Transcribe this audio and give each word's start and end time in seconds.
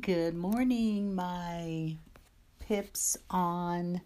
Good 0.00 0.34
morning, 0.34 1.14
my 1.14 1.98
pips 2.58 3.16
on 3.30 4.00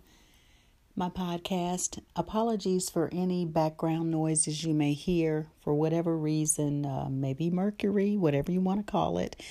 my 0.95 1.09
podcast. 1.09 2.01
Apologies 2.15 2.91
for 2.91 3.09
any 3.11 3.47
background 3.47 4.11
noises 4.11 4.65
you 4.65 4.75
may 4.75 4.93
hear 4.93 5.47
for 5.63 5.73
whatever 5.73 6.15
reason, 6.15 6.85
uh, 6.85 7.09
maybe 7.09 7.49
Mercury, 7.49 8.19
whatever 8.19 8.53
you 8.53 8.61
want 8.61 8.87
to 8.87 8.91
call 8.91 9.17
it. 9.17 9.43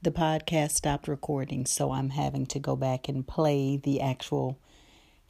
The 0.00 0.12
podcast 0.12 0.72
stopped 0.72 1.08
recording, 1.08 1.66
so 1.66 1.90
I'm 1.90 2.10
having 2.10 2.46
to 2.46 2.60
go 2.60 2.76
back 2.76 3.08
and 3.08 3.26
play 3.26 3.76
the 3.76 4.00
actual 4.00 4.60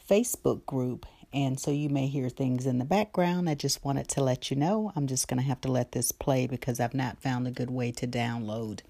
Facebook 0.09 0.67
group. 0.67 1.07
And 1.33 1.59
so 1.59 1.71
you 1.71 1.89
may 1.89 2.09
hear 2.09 2.29
things 2.29 2.67
in 2.67 2.77
the 2.79 2.85
background. 2.85 3.49
I 3.49 3.55
just 3.55 3.83
wanted 3.83 4.09
to 4.09 4.23
let 4.23 4.51
you 4.51 4.59
know. 4.59 4.93
I'm 4.95 5.07
just 5.07 5.27
going 5.27 5.41
to 5.41 5.49
have 5.49 5.63
to 5.63 5.73
let 5.73 5.93
this 5.93 6.13
play 6.13 6.47
because 6.47 6.81
I've 6.81 6.93
not 6.93 7.23
found 7.23 7.47
a 7.47 7.53
good 7.53 7.71
way 7.71 7.93
to 7.93 8.07
download 8.07 8.81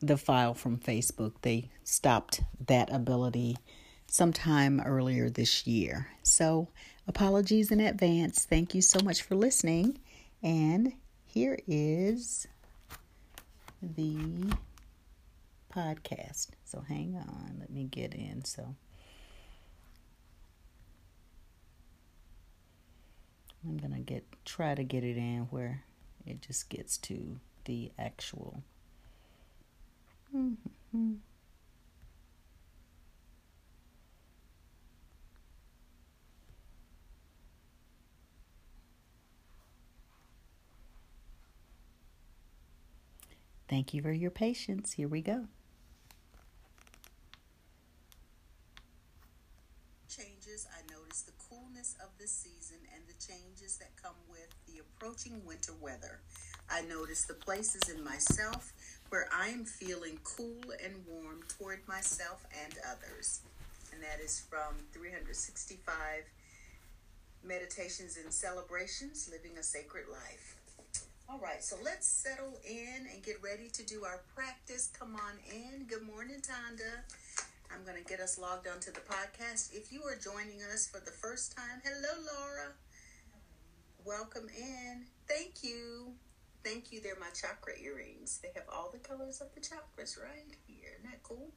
the 0.00 0.16
file 0.16 0.54
from 0.54 0.78
Facebook. 0.78 1.32
They 1.42 1.70
stopped 1.84 2.42
that 2.66 2.92
ability 2.92 3.56
sometime 4.06 4.80
earlier 4.80 5.30
this 5.30 5.66
year. 5.66 6.08
So, 6.22 6.68
apologies 7.06 7.70
in 7.70 7.80
advance. 7.80 8.44
Thank 8.44 8.74
you 8.74 8.82
so 8.82 9.00
much 9.04 9.22
for 9.22 9.34
listening. 9.34 9.98
And 10.42 10.94
here 11.26 11.58
is 11.66 12.46
the 13.82 14.52
podcast. 15.72 16.48
So, 16.64 16.82
hang 16.88 17.16
on. 17.16 17.56
Let 17.60 17.70
me 17.70 17.84
get 17.84 18.14
in. 18.14 18.44
So, 18.44 18.74
I'm 23.66 23.76
going 23.76 23.92
to 23.92 24.00
get 24.00 24.24
try 24.44 24.74
to 24.74 24.82
get 24.82 25.04
it 25.04 25.16
in 25.16 25.46
where 25.50 25.84
it 26.26 26.40
just 26.40 26.68
gets 26.70 26.96
to 26.98 27.38
the 27.66 27.92
actual 27.98 28.62
Thank 43.70 43.94
you 43.94 44.02
for 44.02 44.10
your 44.10 44.32
patience. 44.32 44.94
Here 44.94 45.06
we 45.06 45.22
go. 45.22 45.46
Changes. 50.08 50.66
I 50.76 50.82
notice 50.92 51.22
the 51.22 51.30
coolness 51.48 51.94
of 52.02 52.08
the 52.20 52.26
season 52.26 52.78
and 52.92 53.04
the 53.06 53.14
changes 53.24 53.76
that 53.76 53.90
come 54.02 54.16
with 54.28 54.48
the 54.66 54.80
approaching 54.80 55.40
winter 55.46 55.72
weather. 55.80 56.18
I 56.68 56.80
notice 56.82 57.26
the 57.26 57.34
places 57.34 57.88
in 57.88 58.02
myself 58.02 58.72
where 59.10 59.28
I 59.32 59.50
am 59.50 59.64
feeling 59.64 60.18
cool 60.24 60.74
and 60.84 61.06
warm 61.06 61.44
toward 61.56 61.86
myself 61.86 62.44
and 62.64 62.74
others. 62.90 63.42
And 63.92 64.02
that 64.02 64.18
is 64.20 64.42
from 64.50 64.82
365 64.92 66.24
Meditations 67.44 68.16
and 68.16 68.32
Celebrations 68.32 69.30
Living 69.30 69.58
a 69.58 69.62
Sacred 69.62 70.06
Life. 70.10 70.59
All 71.30 71.38
right, 71.38 71.62
so 71.62 71.76
let's 71.84 72.08
settle 72.08 72.58
in 72.68 73.06
and 73.12 73.22
get 73.22 73.36
ready 73.40 73.68
to 73.74 73.86
do 73.86 74.02
our 74.04 74.22
practice. 74.34 74.90
Come 74.98 75.14
on 75.14 75.38
in. 75.48 75.86
Good 75.86 76.02
morning, 76.02 76.42
Tonda. 76.42 77.06
I'm 77.72 77.84
going 77.84 78.02
to 78.02 78.08
get 78.08 78.18
us 78.18 78.36
logged 78.36 78.66
onto 78.66 78.90
the 78.90 78.98
podcast. 78.98 79.72
If 79.72 79.92
you 79.92 80.02
are 80.02 80.16
joining 80.16 80.60
us 80.74 80.88
for 80.88 80.98
the 80.98 81.12
first 81.12 81.56
time, 81.56 81.82
hello, 81.84 82.18
Laura. 82.34 82.72
Welcome 84.04 84.48
in. 84.58 85.04
Thank 85.28 85.62
you. 85.62 86.14
Thank 86.64 86.90
you. 86.90 87.00
They're 87.00 87.20
my 87.20 87.30
chakra 87.32 87.74
earrings. 87.80 88.40
They 88.42 88.50
have 88.56 88.66
all 88.68 88.90
the 88.92 88.98
colors 88.98 89.40
of 89.40 89.54
the 89.54 89.60
chakras 89.60 90.20
right 90.20 90.56
here. 90.66 90.98
Isn't 90.98 91.12
that 91.12 91.22
cool? 91.22 91.52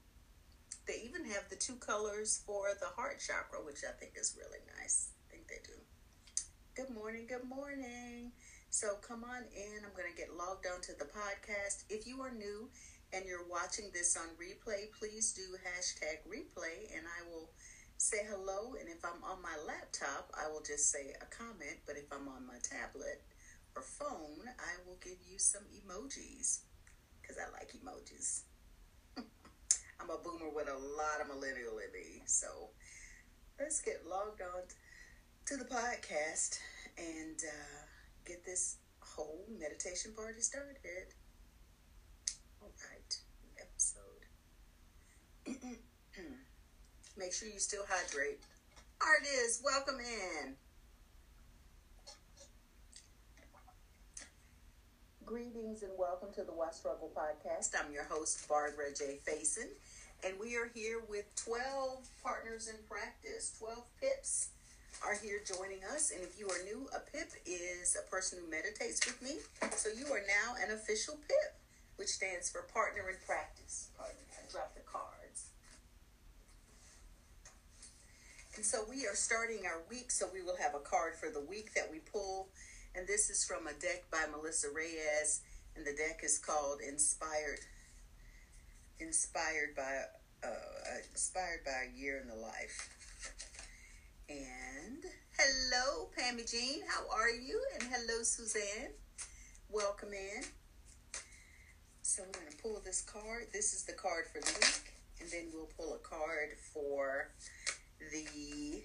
They 0.85 1.01
even 1.03 1.25
have 1.25 1.49
the 1.49 1.55
two 1.55 1.77
colors 1.77 2.43
for 2.45 2.67
the 2.79 2.93
heart 2.95 3.23
chakra, 3.25 3.65
which 3.65 3.81
I 3.83 3.93
think 3.93 4.11
is 4.21 4.37
really 4.37 4.61
nice. 4.79 5.13
I 5.27 5.33
think 5.33 5.47
they 5.47 5.65
do. 5.65 5.79
Good 6.75 6.93
morning. 6.93 7.25
Good 7.27 7.49
morning. 7.49 8.33
So 8.73 8.97
come 9.05 9.21
on 9.23 9.45
in. 9.53 9.85
I'm 9.85 9.93
going 9.93 10.09
to 10.09 10.17
get 10.17 10.33
logged 10.33 10.65
onto 10.65 10.97
the 10.97 11.05
podcast. 11.05 11.85
If 11.93 12.07
you 12.07 12.25
are 12.25 12.33
new 12.33 12.73
and 13.13 13.23
you're 13.23 13.45
watching 13.45 13.93
this 13.93 14.17
on 14.17 14.33
replay, 14.33 14.89
please 14.97 15.31
do 15.31 15.45
hashtag 15.61 16.25
replay 16.25 16.89
and 16.89 17.05
I 17.05 17.21
will 17.29 17.51
say 17.97 18.25
hello. 18.25 18.73
And 18.73 18.89
if 18.89 19.05
I'm 19.05 19.21
on 19.21 19.45
my 19.45 19.53
laptop, 19.67 20.33
I 20.33 20.49
will 20.49 20.65
just 20.65 20.89
say 20.89 21.13
a 21.21 21.29
comment. 21.29 21.85
But 21.85 21.97
if 21.97 22.09
I'm 22.11 22.27
on 22.27 22.47
my 22.47 22.57
tablet, 22.65 23.21
or 23.75 23.83
phone, 23.83 24.49
I 24.57 24.81
will 24.87 24.97
give 25.05 25.21
you 25.21 25.37
some 25.37 25.69
emojis 25.69 26.65
because 27.21 27.37
I 27.37 27.53
like 27.53 27.77
emojis. 27.77 28.41
I'm 30.01 30.09
a 30.09 30.17
boomer 30.17 30.49
with 30.49 30.67
a 30.67 30.73
lot 30.73 31.21
of 31.21 31.27
millennial 31.27 31.77
in 31.77 31.93
me. 31.93 32.23
So 32.25 32.73
let's 33.59 33.81
get 33.81 34.01
logged 34.09 34.41
on 34.41 34.65
to 35.45 35.57
the 35.57 35.65
podcast 35.65 36.57
and 36.97 37.37
uh, 37.37 37.82
get 38.25 38.45
this 38.45 38.77
whole 38.99 39.45
meditation 39.59 40.13
party 40.15 40.39
started. 40.39 40.77
All 42.61 42.71
right, 42.89 43.17
episode. 43.59 44.23
Make 47.17 47.33
sure 47.33 47.49
you 47.49 47.59
still 47.59 47.83
hydrate. 47.87 48.39
Artists, 49.01 49.61
welcome 49.63 49.99
in. 49.99 50.55
Greetings 55.25 55.83
and 55.83 55.91
welcome 55.97 56.29
to 56.35 56.43
the 56.43 56.51
Why 56.51 56.71
Struggle 56.71 57.11
podcast. 57.15 57.71
I'm 57.77 57.91
your 57.91 58.05
host, 58.05 58.47
Barbara 58.47 58.93
J. 58.97 59.19
Faison, 59.27 59.67
and 60.25 60.39
we 60.39 60.55
are 60.55 60.71
here 60.73 61.01
with 61.09 61.25
12 61.35 62.07
partners 62.23 62.69
in 62.69 62.75
practice. 62.87 63.55
12 63.59 63.83
pips 63.99 64.49
are 65.01 65.15
here 65.15 65.41
joining 65.41 65.83
us. 65.93 66.11
And 66.11 66.21
if 66.21 66.37
you 66.39 66.47
are 66.49 66.63
new, 66.63 66.87
a 66.95 66.99
pip 66.99 67.31
is 67.45 67.97
a 67.97 68.09
person 68.09 68.39
who 68.39 68.49
meditates 68.49 69.05
with 69.05 69.21
me. 69.21 69.39
So 69.71 69.89
you 69.89 70.05
are 70.13 70.21
now 70.27 70.55
an 70.63 70.73
official 70.73 71.15
pip, 71.27 71.57
which 71.95 72.09
stands 72.09 72.49
for 72.49 72.61
Partner 72.73 73.09
in 73.09 73.15
Practice. 73.25 73.89
Pardon 73.97 74.15
I 74.37 74.51
dropped 74.51 74.75
the 74.75 74.85
cards. 74.85 75.49
And 78.55 78.63
so 78.63 78.85
we 78.87 79.07
are 79.07 79.15
starting 79.15 79.65
our 79.65 79.81
week, 79.89 80.11
so 80.11 80.27
we 80.31 80.43
will 80.43 80.57
have 80.57 80.75
a 80.75 80.79
card 80.79 81.15
for 81.15 81.29
the 81.29 81.41
week 81.41 81.73
that 81.73 81.89
we 81.89 81.99
pull 81.99 82.49
and 82.95 83.07
this 83.07 83.29
is 83.29 83.43
from 83.43 83.67
a 83.67 83.73
deck 83.73 84.05
by 84.11 84.25
Melissa 84.29 84.67
Reyes, 84.73 85.41
and 85.75 85.85
the 85.85 85.93
deck 85.93 86.21
is 86.23 86.37
called 86.37 86.79
Inspired. 86.87 87.59
Inspired 88.99 89.75
by 89.75 90.03
uh, 90.43 90.99
inspired 91.09 91.63
by 91.65 91.87
a 91.89 91.97
year 91.97 92.19
in 92.21 92.27
the 92.27 92.35
life. 92.35 92.92
And 94.29 95.03
hello, 95.37 96.09
Pammy 96.17 96.49
Jean, 96.49 96.81
how 96.87 97.03
are 97.15 97.29
you? 97.29 97.61
And 97.73 97.83
hello, 97.83 98.23
Suzanne. 98.23 98.91
Welcome 99.69 100.13
in. 100.13 100.43
So 102.01 102.23
we're 102.23 102.39
going 102.39 102.51
to 102.51 102.57
pull 102.61 102.81
this 102.83 103.01
card. 103.01 103.47
This 103.53 103.73
is 103.73 103.83
the 103.83 103.93
card 103.93 104.25
for 104.31 104.39
the 104.39 104.53
week, 104.59 104.93
and 105.21 105.29
then 105.29 105.51
we'll 105.53 105.69
pull 105.77 105.95
a 105.95 105.99
card 105.99 106.57
for 106.73 107.31
the 108.11 108.83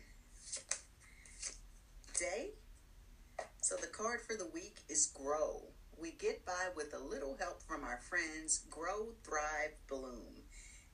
day 2.18 2.50
so 3.68 3.76
the 3.76 3.86
card 3.86 4.20
for 4.22 4.34
the 4.34 4.46
week 4.46 4.78
is 4.88 5.12
grow. 5.14 5.60
We 6.00 6.12
get 6.12 6.46
by 6.46 6.68
with 6.74 6.94
a 6.94 6.98
little 6.98 7.36
help 7.38 7.60
from 7.60 7.84
our 7.84 8.00
friends 8.08 8.64
Grow, 8.70 9.08
Thrive, 9.22 9.74
Bloom. 9.88 10.42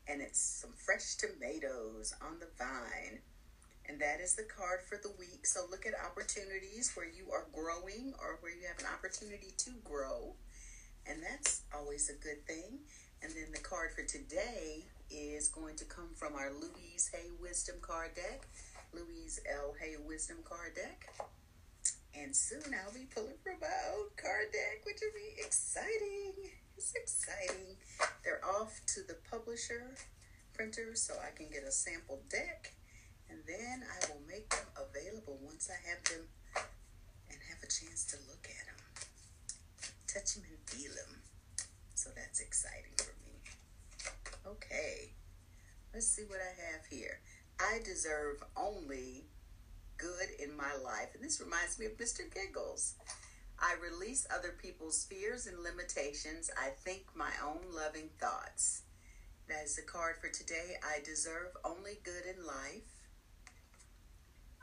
And 0.09 0.21
it's 0.21 0.41
some 0.41 0.73
fresh 0.73 1.15
tomatoes 1.15 2.15
on 2.21 2.41
the 2.41 2.49
vine. 2.59 3.21
And 3.89 4.01
that 4.01 4.21
is 4.21 4.35
the 4.35 4.45
card 4.45 4.81
for 4.89 4.97
the 4.97 5.13
week. 5.19 5.47
So 5.47 5.61
look 5.71 5.87
at 5.87 5.93
opportunities 5.95 6.93
where 6.95 7.07
you 7.09 7.31
are 7.33 7.47
growing 7.53 8.15
or 8.19 8.39
where 8.41 8.53
you 8.53 8.67
have 8.67 8.79
an 8.79 8.93
opportunity 8.93 9.53
to 9.59 9.71
grow. 9.85 10.35
And 11.07 11.23
that's 11.23 11.63
always 11.75 12.09
a 12.09 12.15
good 12.15 12.47
thing. 12.47 12.81
And 13.23 13.33
then 13.33 13.53
the 13.53 13.61
card 13.61 13.91
for 13.95 14.03
today 14.05 14.85
is 15.11 15.49
going 15.49 15.77
to 15.77 15.85
come 15.85 16.09
from 16.15 16.35
our 16.35 16.51
Louise 16.51 17.11
Hay 17.13 17.31
Wisdom 17.41 17.77
card 17.83 18.15
deck. 18.15 18.47
Louise 18.95 19.41
L. 19.53 19.75
Hay 19.81 19.97
Wisdom 20.07 20.39
card 20.45 20.75
deck. 20.75 21.09
And 22.17 22.35
soon 22.35 22.63
I'll 22.73 22.93
be 22.93 23.07
pulling 23.13 23.37
from 23.43 23.61
my 23.61 23.67
own 23.93 24.09
card 24.17 24.53
deck, 24.53 24.87
which 24.87 24.99
will 25.03 25.13
be 25.15 25.43
exciting. 25.45 26.33
It's 26.77 26.95
exciting. 26.95 27.77
They're 28.25 28.45
off 28.45 28.81
to 28.95 29.01
the 29.07 29.17
publisher 29.31 29.95
printer 30.55 30.95
so 30.95 31.15
I 31.15 31.37
can 31.37 31.49
get 31.51 31.65
a 31.65 31.73
sample 31.73 32.23
deck. 32.31 32.73
And 33.31 33.39
then 33.47 33.83
I 33.83 34.13
will 34.13 34.21
make 34.27 34.49
them 34.51 34.67
available 34.77 35.39
once 35.43 35.71
I 35.71 35.79
have 35.89 36.05
them 36.05 36.27
and 37.31 37.39
have 37.49 37.63
a 37.63 37.67
chance 37.67 38.05
to 38.13 38.17
look 38.29 38.47
at 38.47 38.67
them, 38.67 38.81
touch 40.07 40.35
them 40.35 40.45
and 40.49 40.59
feel 40.69 40.93
them. 40.93 41.21
So 41.95 42.11
that's 42.15 42.41
exciting 42.41 42.95
for 42.97 43.15
me. 43.25 43.41
Okay, 44.47 45.13
let's 45.93 46.07
see 46.07 46.25
what 46.29 46.41
I 46.41 46.73
have 46.73 46.87
here. 46.91 47.21
I 47.59 47.79
deserve 47.85 48.43
only 48.57 49.25
good 49.97 50.29
in 50.39 50.57
my 50.57 50.75
life. 50.85 51.15
And 51.15 51.23
this 51.23 51.41
reminds 51.41 51.79
me 51.79 51.87
of 51.87 51.97
Mr. 51.97 52.23
Giggles. 52.33 52.95
I 53.59 53.75
release 53.81 54.27
other 54.35 54.55
people's 54.61 55.05
fears 55.05 55.47
and 55.47 55.63
limitations. 55.63 56.51
I 56.59 56.71
think 56.71 57.05
my 57.15 57.31
own 57.45 57.61
loving 57.75 58.11
thoughts. 58.21 58.83
That 59.49 59.65
is 59.65 59.77
the 59.77 59.83
card 59.83 60.17
for 60.21 60.29
today 60.29 60.77
I 60.83 61.03
deserve 61.05 61.57
only 61.65 62.01
good 62.03 62.25
in 62.27 62.45
life. 62.47 62.94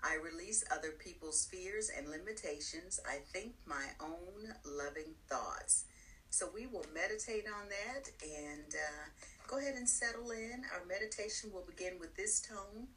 I 0.04 0.16
release 0.16 0.64
other 0.72 0.92
people's 0.92 1.46
fears 1.46 1.92
and 1.96 2.10
limitations. 2.10 3.00
I 3.08 3.20
think 3.32 3.54
my 3.66 3.86
own 4.00 4.54
loving 4.66 5.14
thoughts. 5.30 5.86
So 6.30 6.50
we 6.54 6.66
will 6.66 6.86
meditate 6.94 7.46
on 7.46 7.68
that 7.70 8.10
and 8.24 8.74
uh, 8.74 9.06
go 9.48 9.60
ahead 9.60 9.76
and 9.76 9.88
settle 9.88 10.32
in. 10.32 10.64
Our 10.74 10.86
meditation 10.88 11.52
will 11.54 11.66
begin 11.68 12.00
with 12.00 12.16
this 12.16 12.42
tone. 12.42 12.88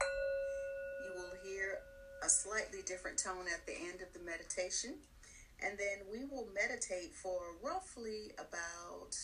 You 1.04 1.20
will 1.20 1.34
hear 1.44 1.78
a 2.24 2.28
slightly 2.28 2.80
different 2.86 3.18
tone 3.18 3.46
at 3.52 3.66
the 3.66 3.74
end 3.74 4.00
of 4.00 4.12
the 4.14 4.24
meditation. 4.24 4.94
And 5.62 5.78
then 5.78 6.06
we 6.10 6.24
will 6.24 6.48
meditate 6.54 7.14
for 7.14 7.40
roughly 7.62 8.32
about 8.38 9.16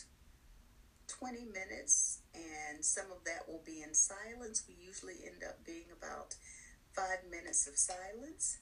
20 1.09 1.45
minutes, 1.47 2.21
and 2.35 2.85
some 2.85 3.07
of 3.11 3.25
that 3.25 3.49
will 3.49 3.63
be 3.67 3.83
in 3.83 3.95
silence. 3.95 4.65
We 4.69 4.75
usually 4.85 5.17
end 5.27 5.43
up 5.47 5.65
being 5.67 5.91
about 5.97 6.37
five 6.95 7.31
minutes 7.31 7.67
of 7.67 7.77
silence. 7.77 8.59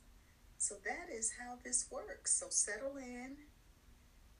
So 0.59 0.77
that 0.85 1.15
is 1.15 1.33
how 1.41 1.59
this 1.65 1.87
works. 1.91 2.39
So 2.39 2.47
settle 2.51 2.97
in 2.97 3.37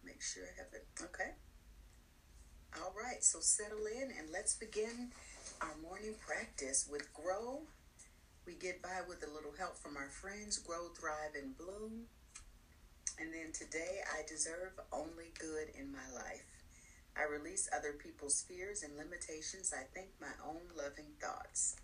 Make 0.05 0.23
sure 0.23 0.45
I 0.45 0.63
have 0.63 0.73
it. 0.73 0.87
Okay. 1.03 1.33
All 2.77 2.95
right. 2.97 3.23
So 3.23 3.41
settle 3.41 3.87
in 3.87 4.11
and 4.19 4.29
let's 4.33 4.55
begin 4.55 5.11
our 5.61 5.75
morning 5.83 6.15
practice 6.27 6.89
with 6.91 7.13
Grow. 7.13 7.61
We 8.47 8.55
get 8.55 8.83
by 8.83 9.03
with 9.07 9.23
a 9.23 9.35
little 9.35 9.53
help 9.59 9.77
from 9.77 9.97
our 9.97 10.09
friends, 10.09 10.59
Grow, 10.59 10.89
Thrive, 10.99 11.35
and 11.41 11.57
Bloom. 11.57 12.07
And 13.19 13.35
then 13.35 13.53
today, 13.53 14.01
I 14.15 14.23
deserve 14.29 14.79
only 14.93 15.33
good 15.39 15.69
in 15.79 15.93
my 15.93 16.09
life. 16.15 16.47
I 17.17 17.25
release 17.25 17.69
other 17.77 17.93
people's 17.93 18.43
fears 18.49 18.83
and 18.85 18.97
limitations. 18.97 19.75
I 19.77 19.83
think 19.93 20.09
my 20.21 20.33
own 20.47 20.63
loving 20.77 21.13
thoughts. 21.21 21.77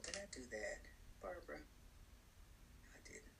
Oh, 0.00 0.06
did 0.06 0.16
I 0.16 0.24
do 0.32 0.40
that? 0.50 0.80
Barbara. 1.20 1.58
No, 1.58 2.88
I 2.88 3.00
didn't. 3.04 3.36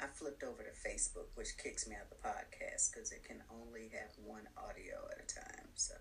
I 0.00 0.06
flipped 0.06 0.42
over 0.42 0.62
to 0.62 0.70
Facebook, 0.70 1.32
which 1.34 1.56
kicks 1.56 1.88
me 1.88 1.96
out 1.96 2.02
of 2.02 2.10
the 2.10 2.28
podcast 2.28 2.92
because 2.92 3.10
it 3.10 3.24
can 3.24 3.42
only 3.50 3.90
have 3.94 4.10
one 4.22 4.46
audio 4.56 5.08
at 5.10 5.18
a 5.18 5.26
time. 5.34 5.68
So 5.74 5.94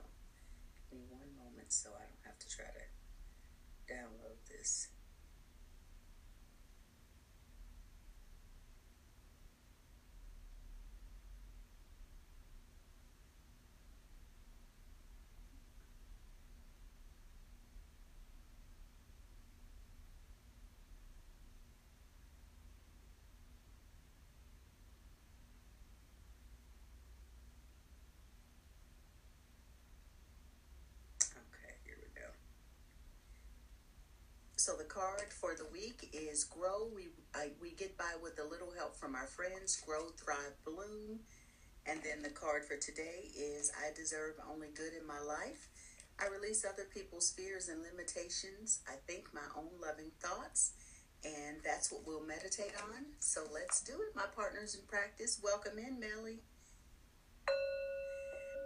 give 0.91 0.99
me 0.99 1.05
one 1.09 1.31
moment 1.37 1.71
so 1.71 1.89
I 1.95 2.03
don't 2.03 2.25
have 2.25 2.37
to 2.37 2.49
try 2.49 2.65
to 2.65 3.93
download 3.93 4.43
this. 4.49 4.89
So 34.63 34.77
the 34.77 34.82
card 34.93 35.33
for 35.33 35.55
the 35.55 35.65
week 35.71 36.09
is 36.13 36.43
grow. 36.43 36.87
We 36.93 37.07
we 37.59 37.71
get 37.71 37.97
by 37.97 38.13
with 38.21 38.39
a 38.39 38.47
little 38.47 38.71
help 38.77 38.95
from 38.95 39.15
our 39.15 39.25
friends. 39.25 39.81
Grow, 39.85 40.09
thrive, 40.17 40.53
bloom. 40.63 41.19
And 41.85 41.99
then 42.03 42.21
the 42.21 42.29
card 42.29 42.63
for 42.63 42.77
today 42.77 43.31
is 43.35 43.71
I 43.75 43.93
deserve 43.95 44.35
only 44.49 44.69
good 44.75 44.93
in 44.99 45.05
my 45.05 45.19
life. 45.19 45.67
I 46.21 46.27
release 46.27 46.63
other 46.63 46.87
people's 46.93 47.31
fears 47.31 47.69
and 47.69 47.81
limitations. 47.81 48.81
I 48.87 48.95
think 49.07 49.33
my 49.33 49.47
own 49.57 49.81
loving 49.81 50.11
thoughts. 50.21 50.73
And 51.25 51.57
that's 51.65 51.91
what 51.91 52.05
we'll 52.05 52.25
meditate 52.25 52.73
on. 52.77 53.05
So 53.19 53.41
let's 53.51 53.81
do 53.81 53.93
it, 53.93 54.15
my 54.15 54.27
partners 54.35 54.75
in 54.75 54.81
practice. 54.87 55.41
Welcome 55.43 55.79
in, 55.79 55.99
Melly. 55.99 56.39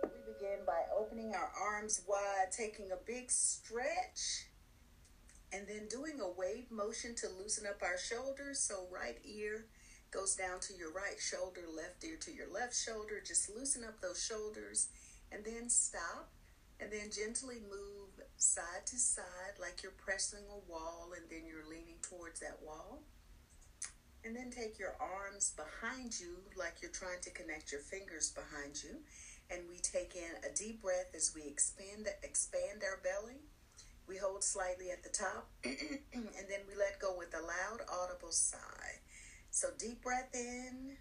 We 0.03 0.33
begin 0.33 0.65
by 0.65 0.81
opening 0.95 1.33
our 1.33 1.51
arms 1.59 2.01
wide, 2.07 2.51
taking 2.51 2.91
a 2.91 2.97
big 3.05 3.31
stretch 3.31 4.47
and 5.53 5.67
then 5.67 5.87
doing 5.89 6.19
a 6.19 6.29
wave 6.39 6.69
motion 6.69 7.15
to 7.15 7.27
loosen 7.39 7.65
up 7.65 7.81
our 7.81 7.97
shoulders. 7.97 8.59
So 8.59 8.87
right 8.91 9.17
ear 9.23 9.65
goes 10.11 10.35
down 10.35 10.59
to 10.61 10.73
your 10.73 10.91
right 10.91 11.19
shoulder, 11.19 11.61
left 11.73 12.03
ear 12.03 12.17
to 12.21 12.33
your 12.33 12.51
left 12.51 12.75
shoulder. 12.75 13.21
Just 13.25 13.49
loosen 13.55 13.83
up 13.83 14.01
those 14.01 14.23
shoulders 14.23 14.87
and 15.31 15.43
then 15.43 15.69
stop 15.69 16.29
and 16.79 16.91
then 16.91 17.09
gently 17.11 17.57
move 17.69 18.25
side 18.37 18.85
to 18.85 18.97
side 18.97 19.57
like 19.59 19.81
you're 19.81 19.97
pressing 19.97 20.43
a 20.51 20.71
wall 20.71 21.09
and 21.15 21.25
then 21.29 21.47
you're 21.47 21.69
leaning 21.69 21.99
towards 22.01 22.39
that 22.39 22.59
wall. 22.63 23.01
And 24.25 24.35
then 24.35 24.51
take 24.51 24.77
your 24.77 24.95
arms 24.99 25.55
behind 25.55 26.19
you 26.19 26.35
like 26.57 26.81
you're 26.81 26.91
trying 26.91 27.21
to 27.21 27.31
connect 27.31 27.71
your 27.71 27.81
fingers 27.81 28.31
behind 28.31 28.83
you. 28.83 28.99
And 29.49 29.61
we 29.69 29.77
take 29.77 30.15
in 30.15 30.35
a 30.43 30.53
deep 30.53 30.81
breath 30.81 31.15
as 31.15 31.31
we 31.33 31.43
expand 31.43 32.09
expand 32.21 32.83
our 32.83 32.99
belly 33.01 33.39
we 34.07 34.17
hold 34.17 34.43
slightly 34.43 34.89
at 34.91 35.03
the 35.03 35.09
top 35.09 35.49
and 35.63 36.47
then 36.49 36.61
we 36.67 36.75
let 36.75 36.99
go 36.99 37.15
with 37.17 37.33
a 37.33 37.41
loud, 37.41 37.81
audible 37.91 38.31
sigh. 38.31 39.01
So 39.51 39.69
deep 39.77 40.01
breath 40.01 40.29
in 40.33 40.97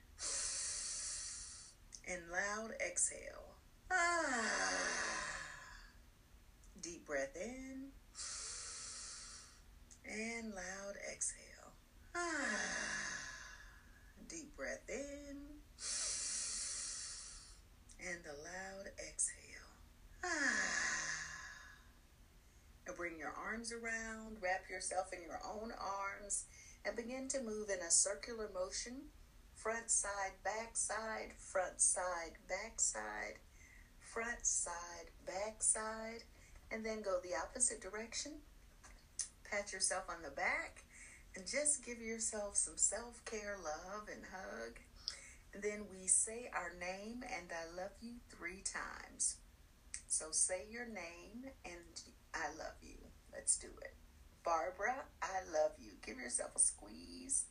and 2.08 2.22
loud 2.30 2.72
exhale. 2.84 3.54
Ah. 3.90 4.44
Deep 6.80 7.06
breath 7.06 7.36
in 7.36 7.88
and 10.04 10.54
loud 10.54 10.94
exhale. 11.12 11.72
Ah. 12.14 12.20
Deep 14.28 14.56
breath 14.56 14.88
in 14.88 15.36
and 18.08 18.24
the 18.24 18.32
loud 18.42 18.86
exhale. 18.98 19.36
Ah. 20.24 20.75
Bring 22.96 23.18
your 23.18 23.34
arms 23.46 23.72
around, 23.72 24.38
wrap 24.40 24.70
yourself 24.70 25.12
in 25.12 25.22
your 25.22 25.40
own 25.44 25.72
arms, 25.78 26.46
and 26.84 26.96
begin 26.96 27.28
to 27.28 27.42
move 27.42 27.68
in 27.68 27.80
a 27.80 27.90
circular 27.90 28.48
motion 28.54 29.02
front 29.66 29.90
side, 29.90 30.32
back 30.44 30.76
side, 30.76 31.32
front 31.38 31.80
side, 31.80 32.38
back 32.48 32.78
side, 32.78 33.34
front 33.98 34.46
side, 34.46 35.10
back 35.26 35.62
side, 35.62 36.22
and 36.70 36.84
then 36.84 37.02
go 37.02 37.18
the 37.22 37.34
opposite 37.34 37.80
direction. 37.80 38.32
Pat 39.50 39.72
yourself 39.72 40.04
on 40.08 40.22
the 40.22 40.30
back 40.30 40.84
and 41.34 41.46
just 41.46 41.84
give 41.84 42.00
yourself 42.00 42.56
some 42.56 42.76
self 42.76 43.24
care, 43.24 43.56
love, 43.62 44.08
and 44.12 44.22
hug. 44.32 44.78
And 45.52 45.62
then 45.62 45.86
we 45.90 46.06
say 46.06 46.50
our 46.54 46.72
name 46.78 47.24
and 47.24 47.50
I 47.50 47.76
love 47.76 47.92
you 48.00 48.14
three 48.30 48.62
times. 48.62 49.36
So 50.16 50.28
say 50.30 50.64
your 50.70 50.86
name 50.86 51.44
and 51.66 52.00
I 52.32 52.48
love 52.56 52.80
you. 52.80 52.96
Let's 53.30 53.58
do 53.58 53.66
it. 53.82 53.92
Barbara, 54.42 55.04
I 55.20 55.44
love 55.52 55.72
you. 55.78 55.90
Give 56.06 56.16
yourself 56.16 56.52
a 56.56 56.58
squeeze. 56.58 57.44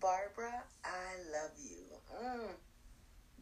Barbara, 0.00 0.64
I 0.84 1.14
love 1.30 1.52
you. 1.62 1.84
Mm. 2.20 2.54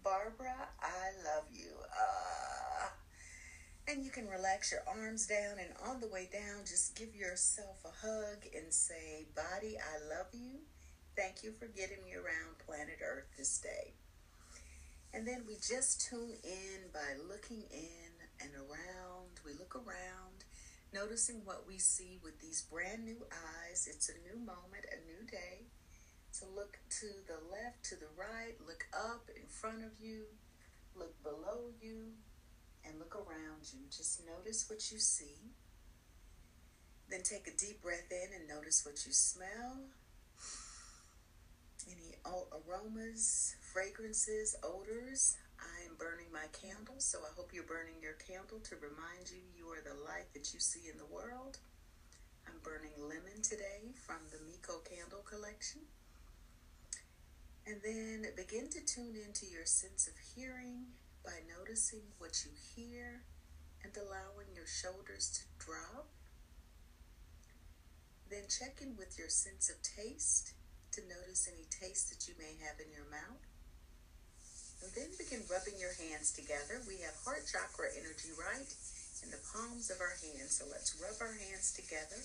Barbara, 0.05 0.69
I 0.79 1.09
love 1.25 1.47
you. 1.51 1.73
Uh, 1.81 2.89
and 3.89 4.05
you 4.05 4.11
can 4.11 4.29
relax 4.29 4.73
your 4.73 4.83
arms 4.87 5.27
down, 5.27 5.57
and 5.59 5.73
on 5.89 6.01
the 6.01 6.09
way 6.09 6.29
down, 6.31 6.61
just 6.69 6.95
give 6.95 7.17
yourself 7.17 7.79
a 7.87 8.07
hug 8.07 8.45
and 8.55 8.71
say, 8.71 9.25
Body, 9.35 9.79
I 9.79 10.15
love 10.15 10.27
you. 10.35 10.61
Thank 11.17 11.43
you 11.43 11.53
for 11.53 11.67
getting 11.67 12.05
me 12.05 12.13
around 12.13 12.59
planet 12.67 12.99
Earth 13.03 13.29
this 13.39 13.57
day. 13.57 13.95
And 15.15 15.27
then 15.27 15.45
we 15.49 15.55
just 15.55 16.09
tune 16.11 16.35
in 16.45 16.93
by 16.93 17.17
looking 17.27 17.65
in 17.73 18.10
and 18.43 18.51
around. 18.55 19.41
We 19.45 19.53
look 19.53 19.75
around 19.77 20.45
noticing 20.93 21.43
what 21.45 21.67
we 21.67 21.79
see 21.79 22.19
with 22.23 22.41
these 22.41 22.63
brand 22.63 23.05
new 23.05 23.19
eyes. 23.31 23.89
It's 23.91 24.09
a 24.09 24.19
new 24.27 24.39
moment, 24.39 24.85
a 24.91 25.05
new 25.07 25.27
day. 25.31 25.67
To 26.39 26.47
look 26.55 26.79
to 27.01 27.07
the 27.27 27.41
left, 27.51 27.85
to 27.87 27.97
the 27.97 28.11
right, 28.17 28.55
look 28.67 28.87
up 28.95 29.29
in 29.35 29.47
front 29.49 29.85
of 29.85 29.99
you, 30.01 30.25
look 30.95 31.21
below 31.23 31.71
you, 31.81 32.13
and 32.85 32.99
look 32.99 33.15
around 33.17 33.73
you. 33.73 33.81
Just 33.91 34.23
notice 34.25 34.69
what 34.69 34.91
you 34.93 34.99
see. 34.99 35.53
Then 37.11 37.23
take 37.23 37.49
a 37.49 37.57
deep 37.57 37.83
breath 37.83 38.11
in 38.11 38.29
and 38.39 38.49
notice 38.49 38.85
what 38.87 39.05
you 39.05 39.13
smell. 39.13 39.81
Any 41.91 42.15
aromas, 42.25 43.57
fragrances, 43.73 44.55
odors. 44.63 45.37
Burning 46.01 46.33
my 46.33 46.49
candle, 46.57 46.97
so 46.97 47.21
I 47.21 47.37
hope 47.37 47.53
you're 47.53 47.69
burning 47.69 48.01
your 48.01 48.17
candle 48.17 48.57
to 48.73 48.81
remind 48.81 49.29
you 49.29 49.45
you 49.53 49.69
are 49.69 49.85
the 49.85 50.01
light 50.01 50.33
that 50.33 50.49
you 50.55 50.59
see 50.59 50.89
in 50.89 50.97
the 50.97 51.05
world. 51.05 51.59
I'm 52.49 52.57
burning 52.65 52.97
lemon 52.97 53.45
today 53.45 53.93
from 53.93 54.25
the 54.33 54.41
Mico 54.49 54.81
Candle 54.81 55.21
Collection. 55.29 55.83
And 57.69 57.85
then 57.85 58.25
begin 58.33 58.73
to 58.73 58.81
tune 58.81 59.13
into 59.13 59.45
your 59.45 59.69
sense 59.69 60.09
of 60.09 60.17
hearing 60.17 60.89
by 61.21 61.45
noticing 61.45 62.09
what 62.17 62.49
you 62.49 62.53
hear 62.57 63.21
and 63.85 63.93
allowing 63.93 64.49
your 64.57 64.67
shoulders 64.67 65.29
to 65.37 65.45
drop. 65.61 66.09
Then 68.33 68.49
check 68.49 68.81
in 68.81 68.97
with 68.97 69.19
your 69.19 69.29
sense 69.29 69.69
of 69.69 69.77
taste 69.85 70.55
to 70.97 71.03
notice 71.05 71.45
any 71.45 71.69
taste 71.69 72.09
that 72.09 72.25
you 72.25 72.33
may 72.41 72.57
have 72.65 72.81
in 72.81 72.89
your 72.89 73.05
mouth. 73.13 73.50
Then 74.81 75.13
begin 75.17 75.45
rubbing 75.47 75.79
your 75.79 75.95
hands 75.97 76.33
together. 76.33 76.83
We 76.89 76.99
have 77.05 77.15
heart 77.23 77.47
chakra 77.47 77.93
energy 77.95 78.33
right 78.35 78.69
in 79.23 79.31
the 79.31 79.41
palms 79.53 79.93
of 79.93 80.01
our 80.01 80.17
hands. 80.19 80.59
So 80.59 80.67
let's 80.73 80.97
rub 80.99 81.17
our 81.21 81.37
hands 81.37 81.73
together. 81.77 82.19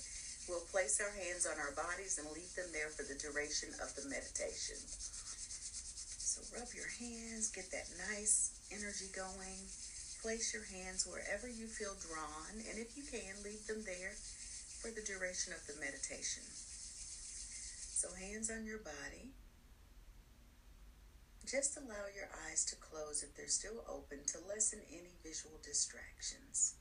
We'll 0.47 0.65
place 0.71 0.97
our 1.03 1.12
hands 1.12 1.45
on 1.45 1.59
our 1.59 1.75
bodies 1.75 2.17
and 2.17 2.27
leave 2.31 2.51
them 2.55 2.71
there 2.71 2.89
for 2.89 3.03
the 3.03 3.17
duration 3.19 3.69
of 3.83 3.93
the 3.97 4.07
meditation. 4.07 4.79
So 4.79 6.41
rub 6.55 6.71
your 6.75 6.89
hands, 7.00 7.51
get 7.53 7.69
that 7.71 7.88
nice 8.12 8.55
energy 8.71 9.12
going. 9.13 9.62
Place 10.25 10.57
your 10.57 10.65
hands 10.65 11.05
wherever 11.05 11.45
you 11.45 11.69
feel 11.69 11.93
drawn, 12.01 12.57
and 12.57 12.81
if 12.81 12.97
you 12.97 13.05
can, 13.05 13.38
leave 13.45 13.62
them 13.69 13.85
there 13.85 14.17
for 14.81 14.89
the 14.89 15.05
duration 15.05 15.53
of 15.53 15.62
the 15.69 15.77
meditation. 15.77 16.41
So, 17.93 18.09
hands 18.17 18.50
on 18.50 18.65
your 18.65 18.81
body. 18.81 19.33
Just 21.45 21.77
allow 21.77 22.09
your 22.09 22.27
eyes 22.49 22.65
to 22.65 22.75
close 22.75 23.21
if 23.21 23.37
they're 23.37 23.47
still 23.47 23.85
open 23.87 24.25
to 24.33 24.39
lessen 24.49 24.79
any 24.89 25.13
visual 25.21 25.61
distractions. 25.61 26.73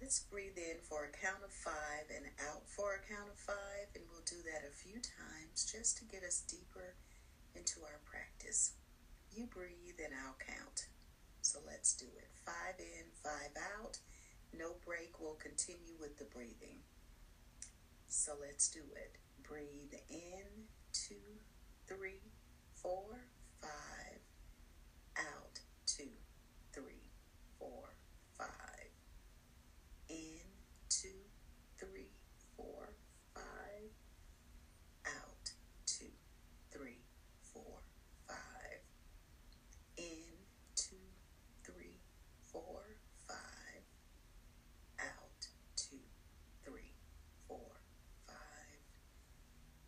Let's 0.00 0.20
breathe 0.20 0.56
in 0.56 0.78
for 0.86 1.10
a 1.10 1.10
count 1.10 1.42
of 1.44 1.50
five 1.50 2.06
and 2.14 2.26
out 2.46 2.62
for 2.70 2.94
a 2.94 3.02
count 3.02 3.26
of 3.26 3.38
five, 3.38 3.90
and 3.94 4.04
we'll 4.06 4.22
do 4.22 4.38
that 4.46 4.62
a 4.66 4.70
few 4.70 5.02
times 5.02 5.66
just 5.66 5.98
to 5.98 6.04
get 6.04 6.22
us 6.22 6.46
deeper 6.46 6.94
into 7.56 7.82
our 7.82 7.98
practice. 8.04 8.74
You 9.34 9.46
breathe 9.46 9.98
and 9.98 10.14
I'll 10.14 10.38
count. 10.38 10.86
So 11.40 11.58
let's 11.66 11.94
do 11.94 12.06
it. 12.18 12.30
Five 12.46 12.78
in, 12.78 13.10
five 13.18 13.50
out. 13.78 13.98
No 14.56 14.74
break. 14.86 15.18
We'll 15.18 15.42
continue 15.42 15.98
with 15.98 16.18
the 16.18 16.30
breathing. 16.30 16.86
So 18.06 18.34
let's 18.40 18.68
do 18.68 18.82
it. 18.94 19.18
Breathe 19.42 19.98
in 20.08 20.70
two, 20.92 21.14
three, 21.86 22.20
four, 22.74 23.26
five. 23.60 24.20
Out, 25.18 25.60
two, 25.86 26.08
three, 26.72 27.10
four, 27.58 27.94
five. 28.38 28.90
In, 30.08 30.40
two, 30.88 31.08
three, 31.78 32.10
four, 32.56 32.92
five. 33.34 33.90
Out, 35.06 35.50
two, 35.86 36.06
three, 36.70 36.98
four, 37.52 37.80
five. 38.28 38.80
In, 39.96 40.32
two, 40.76 40.96
three, 41.64 41.96
four, 42.52 42.82
five. 43.28 43.82
Out, 45.00 45.46
two, 45.76 45.96
three, 46.64 46.92
four, 47.48 47.80
five. 48.26 48.36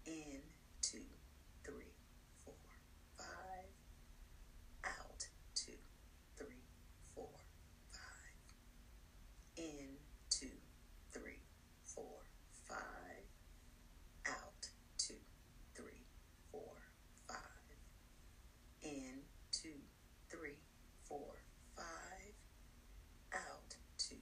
In, 0.06 0.40
two, 0.82 0.98
three, 1.64 1.92
four, 2.44 2.54
five. 3.16 3.70
Out, 4.84 5.26
two, 5.54 5.72
three, 6.36 6.62
four, 7.14 7.30
five. 7.90 8.36
In, 9.56 9.96
two, 10.30 10.48
three, 11.12 11.40
four, 11.84 12.20
five. 12.68 13.24
Out, 14.26 14.68
two, 14.98 15.14
three, 15.74 16.04
four, 16.50 16.76
five. 17.26 17.38
In, 18.82 19.20
two, 19.52 19.80
three, 20.30 20.58
four, 21.08 21.42
five. 21.76 22.34
Out, 23.34 23.74
two, 23.98 24.16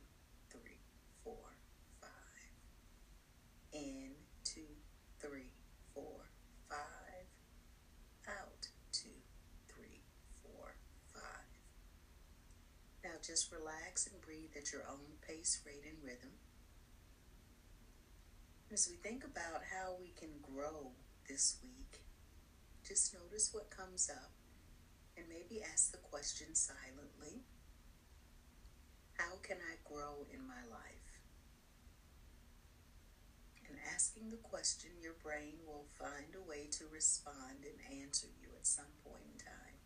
three, 0.50 0.78
four, 1.24 1.56
five. 2.00 2.10
In, 3.72 4.12
two, 4.44 4.60
three, 5.20 5.50
four, 5.94 6.28
five. 6.68 7.26
Out, 8.28 8.68
two, 8.92 9.08
three, 9.68 10.00
four, 10.42 10.74
five. 11.12 11.22
Now 13.04 13.10
just 13.22 13.52
relax 13.52 14.06
and 14.06 14.20
breathe 14.20 14.50
at 14.56 14.72
your 14.72 14.82
own 14.90 15.18
pace, 15.26 15.60
rate, 15.64 15.84
and 15.86 16.02
rhythm. 16.02 16.30
As 18.72 18.88
we 18.90 18.96
think 18.96 19.22
about 19.24 19.62
how 19.70 19.94
we 20.00 20.12
can 20.18 20.30
grow 20.42 20.90
this 21.28 21.58
week, 21.62 22.00
just 22.86 23.14
notice 23.14 23.50
what 23.52 23.70
comes 23.70 24.10
up 24.10 24.32
and 25.16 25.26
maybe 25.28 25.62
ask 25.62 25.92
the 25.92 25.98
question 25.98 26.54
silently 26.54 27.42
How 29.18 29.36
can 29.42 29.58
I 29.58 29.76
grow 29.84 30.26
in 30.32 30.46
my 30.46 30.64
life? 30.70 31.20
And 33.68 33.76
asking 33.94 34.30
the 34.30 34.36
question, 34.36 34.90
your 35.00 35.14
brain 35.22 35.54
will 35.66 35.86
find 35.98 36.34
a 36.34 36.48
way 36.48 36.66
to 36.72 36.84
respond 36.92 37.62
and 37.62 38.02
answer 38.02 38.26
you 38.40 38.48
at 38.58 38.66
some 38.66 38.92
point 39.04 39.24
in 39.32 39.38
time. 39.38 39.81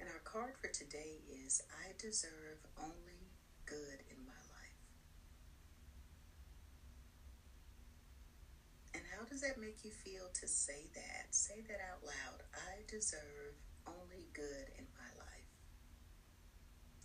And 0.00 0.08
our 0.08 0.20
card 0.24 0.56
for 0.56 0.68
today 0.68 1.20
is 1.44 1.62
I 1.70 1.92
deserve 1.98 2.64
only 2.78 3.28
good 3.66 4.00
in 4.08 4.24
my 4.24 4.32
life. 4.32 4.80
And 8.94 9.02
how 9.14 9.26
does 9.28 9.42
that 9.42 9.60
make 9.60 9.84
you 9.84 9.90
feel 9.90 10.32
to 10.40 10.48
say 10.48 10.88
that? 10.94 11.34
Say 11.34 11.60
that 11.68 11.78
out 11.92 12.02
loud. 12.02 12.42
I 12.54 12.80
deserve 12.88 13.60
only 13.86 14.24
good 14.32 14.72
in 14.78 14.86
my 14.96 15.10
life. 15.18 15.30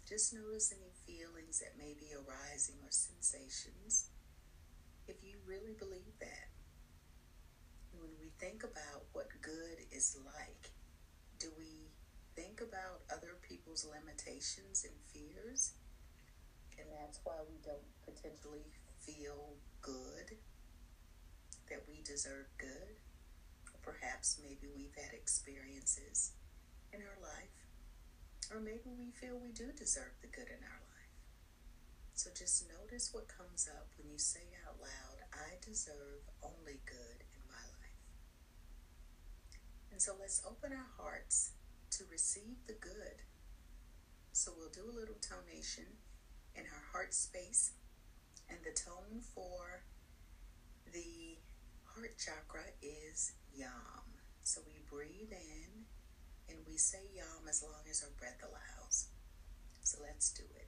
Just 0.08 0.34
notice 0.34 0.72
any 0.72 0.94
feelings 1.06 1.60
that 1.60 1.78
may 1.78 1.94
be 1.94 2.14
arising 2.16 2.76
or 2.84 2.92
sensations 2.92 4.10
if 5.08 5.24
you 5.24 5.36
really 5.46 5.74
believe 5.78 6.16
that. 6.20 6.48
When 7.98 8.12
we 8.20 8.32
think 8.40 8.64
about 8.64 9.04
what 9.14 9.28
good 9.42 9.84
is 9.92 10.18
like, 10.26 10.72
do 11.40 11.48
we 11.58 11.85
think 12.36 12.60
about 12.62 13.02
other 13.12 13.40
people's 13.42 13.86
limitations 13.86 14.86
and 14.86 14.96
fears? 15.08 15.74
And 16.78 16.88
that's 16.92 17.20
why 17.24 17.40
we 17.48 17.56
don't 17.64 17.88
potentially 18.04 18.68
feel 19.00 19.56
good, 19.82 20.38
that 21.70 21.84
we 21.88 22.04
deserve 22.04 22.48
good. 22.58 23.00
Perhaps 23.82 24.40
maybe 24.42 24.68
we've 24.76 24.96
had 24.96 25.14
experiences 25.14 26.34
in 26.92 27.02
our 27.02 27.20
life, 27.22 27.56
or 28.52 28.60
maybe 28.60 28.92
we 28.98 29.12
feel 29.12 29.38
we 29.38 29.52
do 29.52 29.72
deserve 29.72 30.18
the 30.22 30.28
good 30.28 30.48
in 30.50 30.64
our 30.66 30.82
life. 30.90 31.16
So 32.16 32.30
just 32.36 32.66
notice 32.68 33.14
what 33.14 33.28
comes 33.28 33.70
up 33.70 33.88
when 33.98 34.10
you 34.12 34.18
say 34.18 34.56
out 34.66 34.82
loud, 34.82 35.22
I 35.34 35.60
deserve 35.64 36.26
only 36.42 36.80
good 36.86 37.20
in 37.22 37.42
my 37.48 37.62
life. 37.80 38.02
And 39.92 40.02
so 40.02 40.14
let's 40.20 40.42
open 40.48 40.74
our 40.74 40.90
hearts 40.98 41.52
to 41.98 42.04
receive 42.12 42.58
the 42.68 42.74
good. 42.74 43.24
So 44.34 44.52
we'll 44.58 44.70
do 44.70 44.84
a 44.84 45.00
little 45.00 45.16
tonation 45.16 45.96
in 46.54 46.64
our 46.64 46.84
heart 46.92 47.14
space. 47.14 47.72
And 48.50 48.60
the 48.64 48.78
tone 48.78 49.22
for 49.34 49.84
the 50.92 51.38
heart 51.86 52.18
chakra 52.18 52.66
is 52.82 53.34
yam. 53.54 54.04
So 54.44 54.62
we 54.68 54.84
breathe 54.90 55.32
in 55.32 55.86
and 56.50 56.60
we 56.68 56.78
say 56.78 57.00
yam 57.16 57.48
as 57.50 57.64
long 57.64 57.88
as 57.90 58.04
our 58.04 58.12
breath 58.20 58.44
allows. 58.44 59.08
So 59.82 60.00
let's 60.04 60.32
do 60.32 60.44
it. 60.56 60.68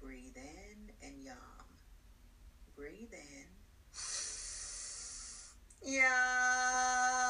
Breathe 0.00 0.36
in 0.36 0.90
and 1.02 1.22
yam. 1.22 1.36
Breathe 2.74 3.12
in. 3.12 3.48
Yam. 5.82 7.27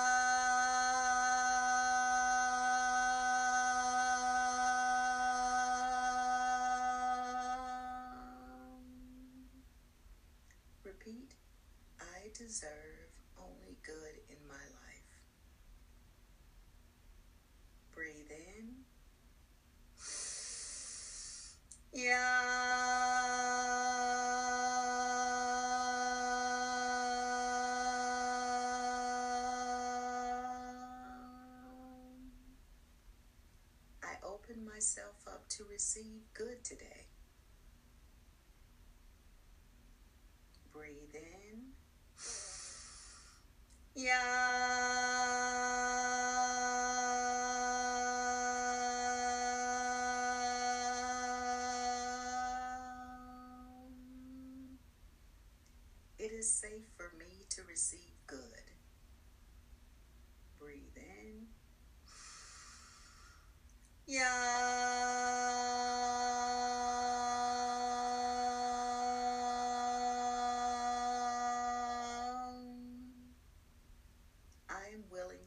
Myself 34.69 35.17
up 35.27 35.49
to 35.49 35.65
receive 35.71 36.23
good 36.35 36.65
today. 36.65 37.08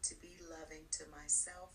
To 0.04 0.16
be 0.16 0.38
loving 0.50 0.86
to 0.92 1.04
myself 1.12 1.71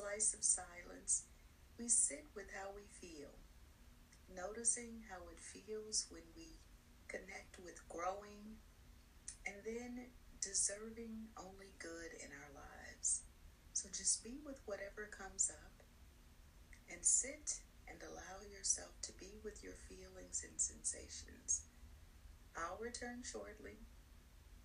slice 0.00 0.32
of 0.32 0.42
silence, 0.42 1.24
we 1.78 1.86
sit 1.88 2.24
with 2.34 2.48
how 2.56 2.72
we 2.72 2.88
feel, 2.88 3.36
noticing 4.34 5.04
how 5.12 5.20
it 5.28 5.38
feels 5.38 6.06
when 6.08 6.24
we 6.34 6.56
connect 7.08 7.60
with 7.60 7.86
growing 7.88 8.56
and 9.44 9.56
then 9.64 10.08
deserving 10.40 11.28
only 11.36 11.76
good 11.78 12.16
in 12.16 12.32
our 12.32 12.52
lives. 12.56 13.22
So 13.74 13.88
just 13.92 14.24
be 14.24 14.40
with 14.44 14.60
whatever 14.64 15.10
comes 15.12 15.52
up 15.52 15.84
and 16.90 17.04
sit 17.04 17.60
and 17.86 18.00
allow 18.00 18.40
yourself 18.48 18.96
to 19.02 19.12
be 19.20 19.36
with 19.44 19.62
your 19.62 19.76
feelings 19.88 20.46
and 20.48 20.58
sensations. 20.58 21.68
I'll 22.56 22.80
return 22.80 23.20
shortly. 23.22 23.84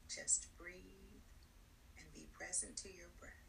Just 0.08 0.48
breathe 0.58 1.20
and 2.00 2.08
be 2.14 2.28
present 2.32 2.78
to 2.78 2.88
your 2.88 3.12
breath. 3.20 3.45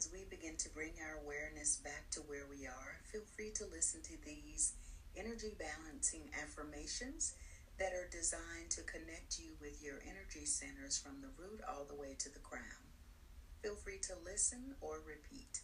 As 0.00 0.08
we 0.10 0.24
begin 0.30 0.56
to 0.56 0.72
bring 0.72 0.96
our 1.04 1.20
awareness 1.20 1.76
back 1.76 2.08
to 2.10 2.20
where 2.20 2.48
we 2.48 2.64
are, 2.64 2.96
feel 3.12 3.20
free 3.36 3.52
to 3.52 3.68
listen 3.68 4.00
to 4.00 4.16
these 4.24 4.72
energy 5.14 5.52
balancing 5.60 6.24
affirmations 6.40 7.34
that 7.78 7.92
are 7.92 8.08
designed 8.08 8.70
to 8.70 8.80
connect 8.88 9.38
you 9.38 9.52
with 9.60 9.84
your 9.84 10.00
energy 10.08 10.46
centers 10.46 10.96
from 10.96 11.20
the 11.20 11.28
root 11.36 11.60
all 11.68 11.84
the 11.84 12.00
way 12.00 12.16
to 12.18 12.32
the 12.32 12.38
crown. 12.40 12.80
Feel 13.60 13.74
free 13.74 14.00
to 14.08 14.16
listen 14.24 14.72
or 14.80 15.04
repeat. 15.06 15.60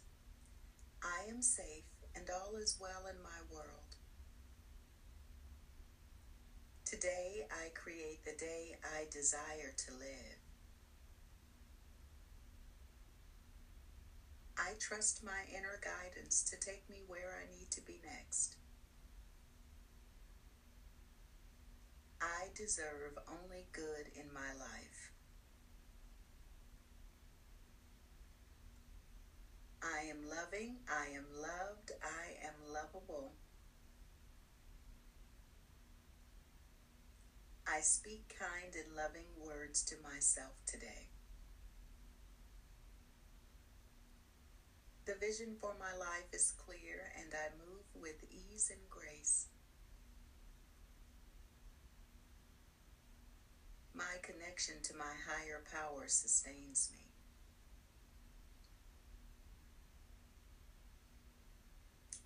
I 1.01 1.27
am 1.27 1.41
safe 1.41 1.89
and 2.13 2.29
all 2.29 2.61
is 2.61 2.77
well 2.79 3.09
in 3.09 3.17
my 3.23 3.41
world. 3.51 3.97
Today 6.85 7.47
I 7.49 7.69
create 7.73 8.23
the 8.23 8.37
day 8.37 8.77
I 8.85 9.09
desire 9.09 9.73
to 9.87 9.93
live. 9.97 10.36
I 14.67 14.73
trust 14.79 15.23
my 15.23 15.47
inner 15.49 15.79
guidance 15.81 16.43
to 16.43 16.59
take 16.59 16.89
me 16.89 16.97
where 17.07 17.39
I 17.41 17.49
need 17.57 17.71
to 17.71 17.81
be 17.81 18.01
next. 18.03 18.57
I 22.21 22.47
deserve 22.53 23.17
only 23.29 23.67
good 23.71 24.11
in 24.13 24.25
my 24.33 24.51
life. 24.59 25.11
I 29.81 30.09
am 30.09 30.27
loving, 30.29 30.79
I 30.89 31.15
am 31.15 31.25
loved, 31.39 31.93
I 32.03 32.45
am 32.45 32.73
lovable. 32.73 33.31
I 37.65 37.79
speak 37.79 38.35
kind 38.37 38.73
and 38.75 38.97
loving 38.97 39.27
words 39.39 39.81
to 39.83 39.95
myself 40.03 40.59
today. 40.65 41.07
Vision 45.19 45.55
for 45.59 45.73
my 45.79 45.97
life 45.97 46.29
is 46.33 46.53
clear 46.65 47.11
and 47.19 47.33
I 47.33 47.49
move 47.57 47.85
with 48.01 48.23
ease 48.29 48.71
and 48.71 48.89
grace. 48.89 49.47
My 53.93 54.21
connection 54.21 54.75
to 54.83 54.95
my 54.95 55.13
higher 55.27 55.63
power 55.71 56.05
sustains 56.07 56.91
me. 56.93 57.07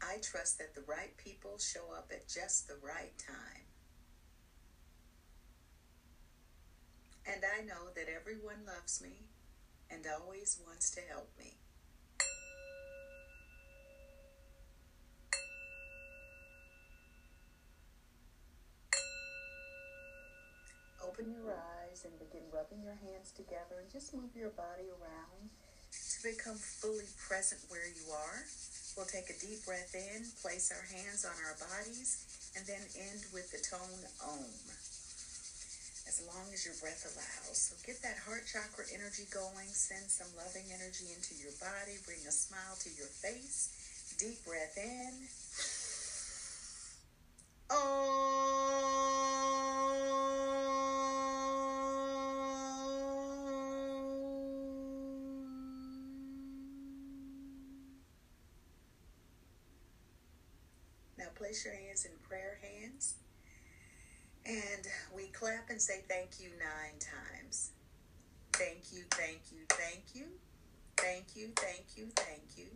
I 0.02 0.18
trust 0.22 0.58
that 0.58 0.76
the 0.76 0.84
right 0.88 1.16
people 1.16 1.58
show 1.60 1.94
up 1.96 2.12
at 2.12 2.28
just 2.28 2.68
the 2.68 2.76
right 2.84 3.14
time. 3.18 3.66
And 7.26 7.44
I 7.46 7.64
know 7.64 7.94
that 7.96 8.10
everyone 8.14 8.66
loves 8.66 9.02
me 9.02 9.28
and 9.90 10.06
always 10.08 10.60
wants 10.66 10.90
to 10.92 11.02
help 11.02 11.30
me. 11.38 11.61
Open 21.22 21.38
your 21.38 21.54
eyes 21.54 22.02
and 22.02 22.18
begin 22.18 22.42
rubbing 22.50 22.82
your 22.82 22.98
hands 22.98 23.30
together 23.38 23.78
and 23.78 23.86
just 23.94 24.10
move 24.10 24.34
your 24.34 24.50
body 24.58 24.90
around 24.90 25.54
to 25.94 26.18
become 26.26 26.58
fully 26.58 27.06
present 27.30 27.62
where 27.70 27.86
you 27.86 28.10
are. 28.10 28.42
We'll 28.98 29.06
take 29.06 29.30
a 29.30 29.38
deep 29.38 29.62
breath 29.62 29.94
in, 29.94 30.26
place 30.42 30.74
our 30.74 30.82
hands 30.90 31.22
on 31.22 31.38
our 31.46 31.54
bodies, 31.62 32.26
and 32.58 32.66
then 32.66 32.82
end 32.98 33.22
with 33.38 33.54
the 33.54 33.62
tone 33.62 34.02
Om. 34.34 34.50
As 36.10 36.26
long 36.26 36.50
as 36.50 36.66
your 36.66 36.74
breath 36.82 37.06
allows. 37.06 37.70
So 37.70 37.78
get 37.86 38.02
that 38.02 38.18
heart 38.26 38.50
chakra 38.50 38.90
energy 38.90 39.30
going. 39.30 39.70
Send 39.70 40.10
some 40.10 40.34
loving 40.34 40.74
energy 40.74 41.14
into 41.14 41.38
your 41.38 41.54
body. 41.62 42.02
Bring 42.02 42.26
a 42.26 42.34
smile 42.34 42.82
to 42.82 42.90
your 42.98 43.14
face. 43.22 43.70
Deep 44.18 44.42
breath 44.42 44.74
in. 44.74 45.14
Place 61.42 61.66
your 61.66 61.74
hands 61.74 62.06
in 62.06 62.12
prayer 62.22 62.62
hands. 62.62 63.16
And 64.46 64.86
we 65.16 65.34
clap 65.34 65.72
and 65.72 65.82
say 65.82 66.06
thank 66.08 66.40
you 66.40 66.50
nine 66.62 67.02
times. 67.02 67.72
Thank 68.54 68.94
you, 68.94 69.02
thank 69.10 69.50
you, 69.50 69.66
thank 69.70 70.14
you. 70.14 70.26
Thank 70.98 71.36
you, 71.36 71.50
thank 71.56 71.98
you, 71.98 72.06
thank 72.16 72.46
you. 72.58 72.68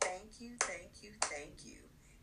Thank 0.00 0.40
you, 0.40 0.50
thank 0.58 0.90
you, 1.00 1.10
thank 1.30 1.62
you. 1.64 1.78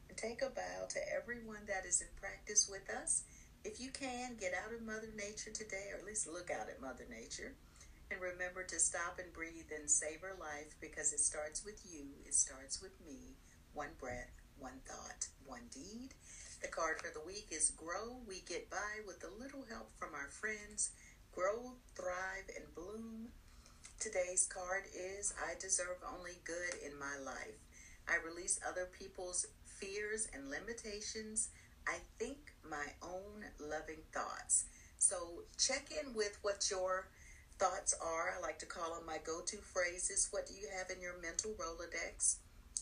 And 0.10 0.18
take 0.18 0.42
a 0.42 0.50
bow 0.50 0.84
to 0.90 1.00
everyone 1.16 1.64
that 1.68 1.88
is 1.88 2.02
in 2.02 2.12
practice 2.20 2.68
with 2.70 2.90
us. 2.90 3.24
If 3.64 3.80
you 3.80 3.90
can, 3.92 4.36
get 4.38 4.52
out 4.52 4.76
of 4.76 4.86
Mother 4.86 5.16
Nature 5.16 5.52
today, 5.52 5.92
or 5.94 6.00
at 6.00 6.06
least 6.06 6.28
look 6.28 6.52
out 6.52 6.68
at 6.68 6.82
Mother 6.82 7.08
Nature. 7.10 7.56
And 8.12 8.20
remember 8.20 8.64
to 8.64 8.80
stop 8.80 9.18
and 9.18 9.32
breathe 9.32 9.72
and 9.74 9.90
savor 9.90 10.36
life 10.38 10.76
because 10.82 11.14
it 11.14 11.22
starts 11.22 11.64
with 11.64 11.80
you, 11.90 12.04
it 12.26 12.34
starts 12.34 12.82
with 12.82 13.00
me. 13.08 13.38
One 13.74 13.96
breath 13.98 14.39
one 14.60 14.80
thought, 14.86 15.28
one 15.46 15.68
deed. 15.74 16.14
The 16.62 16.68
card 16.68 17.00
for 17.00 17.12
the 17.14 17.26
week 17.26 17.48
is 17.52 17.72
Grow. 17.72 18.18
We 18.28 18.44
get 18.48 18.70
by 18.70 19.00
with 19.08 19.24
a 19.24 19.42
little 19.42 19.66
help 19.70 19.92
from 19.98 20.14
our 20.14 20.28
friends. 20.28 20.92
Grow, 21.34 21.74
thrive, 21.96 22.50
and 22.56 22.74
bloom. 22.76 23.30
Today's 24.00 24.48
card 24.48 24.84
is 24.94 25.34
I 25.40 25.54
deserve 25.60 25.98
only 26.18 26.40
good 26.44 26.76
in 26.86 26.98
my 27.00 27.18
life. 27.24 27.60
I 28.08 28.18
release 28.26 28.60
other 28.68 28.90
people's 28.98 29.46
fears 29.66 30.28
and 30.34 30.50
limitations. 30.50 31.50
I 31.88 31.98
think 32.18 32.38
my 32.70 32.86
own 33.02 33.46
loving 33.60 34.04
thoughts. 34.14 34.66
So 34.98 35.44
check 35.58 35.90
in 35.92 36.14
with 36.14 36.38
what 36.42 36.70
your 36.70 37.08
thoughts 37.58 37.94
are. 38.02 38.34
I 38.38 38.42
like 38.42 38.60
to 38.60 38.66
call 38.66 38.96
them 38.96 39.06
my 39.06 39.18
go 39.26 39.42
to 39.46 39.58
phrases. 39.58 40.28
What 40.32 40.48
do 40.48 40.54
you 40.54 40.68
have 40.78 40.90
in 40.90 41.02
your 41.02 41.20
mental 41.22 41.52
Rolodex? 41.52 42.38